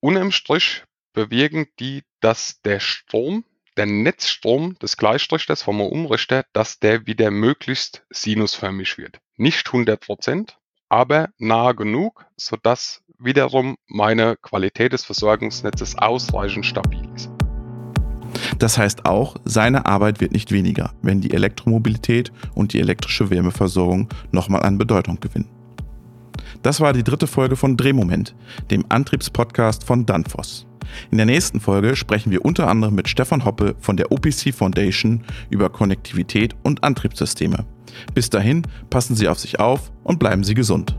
Unterm 0.00 0.32
Strich 0.32 0.84
bewirken 1.12 1.66
die, 1.80 2.02
dass 2.20 2.60
der 2.62 2.80
Strom, 2.80 3.44
der 3.76 3.86
Netzstrom 3.86 4.78
des 4.78 4.96
Gleichstrichters 4.96 5.62
vom 5.62 5.80
Umrichter, 5.80 6.44
dass 6.52 6.78
der 6.78 7.06
wieder 7.06 7.30
möglichst 7.30 8.06
sinusförmig 8.10 8.98
wird. 8.98 9.18
Nicht 9.36 9.66
100 9.66 10.00
Prozent, 10.00 10.58
aber 10.88 11.30
nahe 11.38 11.74
genug, 11.74 12.24
sodass 12.36 13.02
wiederum 13.18 13.76
meine 13.86 14.36
Qualität 14.36 14.92
des 14.92 15.04
Versorgungsnetzes 15.04 15.96
ausreichend 15.96 16.64
stabil 16.64 17.06
ist. 17.14 17.35
Das 18.58 18.78
heißt 18.78 19.04
auch, 19.04 19.36
seine 19.44 19.86
Arbeit 19.86 20.20
wird 20.20 20.32
nicht 20.32 20.50
weniger, 20.50 20.92
wenn 21.02 21.20
die 21.20 21.32
Elektromobilität 21.32 22.32
und 22.54 22.72
die 22.72 22.80
elektrische 22.80 23.30
Wärmeversorgung 23.30 24.08
nochmal 24.32 24.62
an 24.62 24.78
Bedeutung 24.78 25.20
gewinnen. 25.20 25.48
Das 26.62 26.80
war 26.80 26.92
die 26.92 27.04
dritte 27.04 27.26
Folge 27.26 27.56
von 27.56 27.76
Drehmoment, 27.76 28.34
dem 28.70 28.84
Antriebspodcast 28.88 29.84
von 29.84 30.06
Danfoss. 30.06 30.66
In 31.10 31.18
der 31.18 31.26
nächsten 31.26 31.60
Folge 31.60 31.96
sprechen 31.96 32.30
wir 32.30 32.44
unter 32.44 32.68
anderem 32.68 32.94
mit 32.94 33.08
Stefan 33.08 33.44
Hoppe 33.44 33.74
von 33.80 33.96
der 33.96 34.10
OPC 34.12 34.54
Foundation 34.54 35.24
über 35.50 35.68
Konnektivität 35.68 36.54
und 36.62 36.82
Antriebssysteme. 36.82 37.66
Bis 38.14 38.30
dahin, 38.30 38.62
passen 38.90 39.16
Sie 39.16 39.28
auf 39.28 39.38
sich 39.38 39.60
auf 39.60 39.92
und 40.04 40.18
bleiben 40.18 40.44
Sie 40.44 40.54
gesund. 40.54 40.96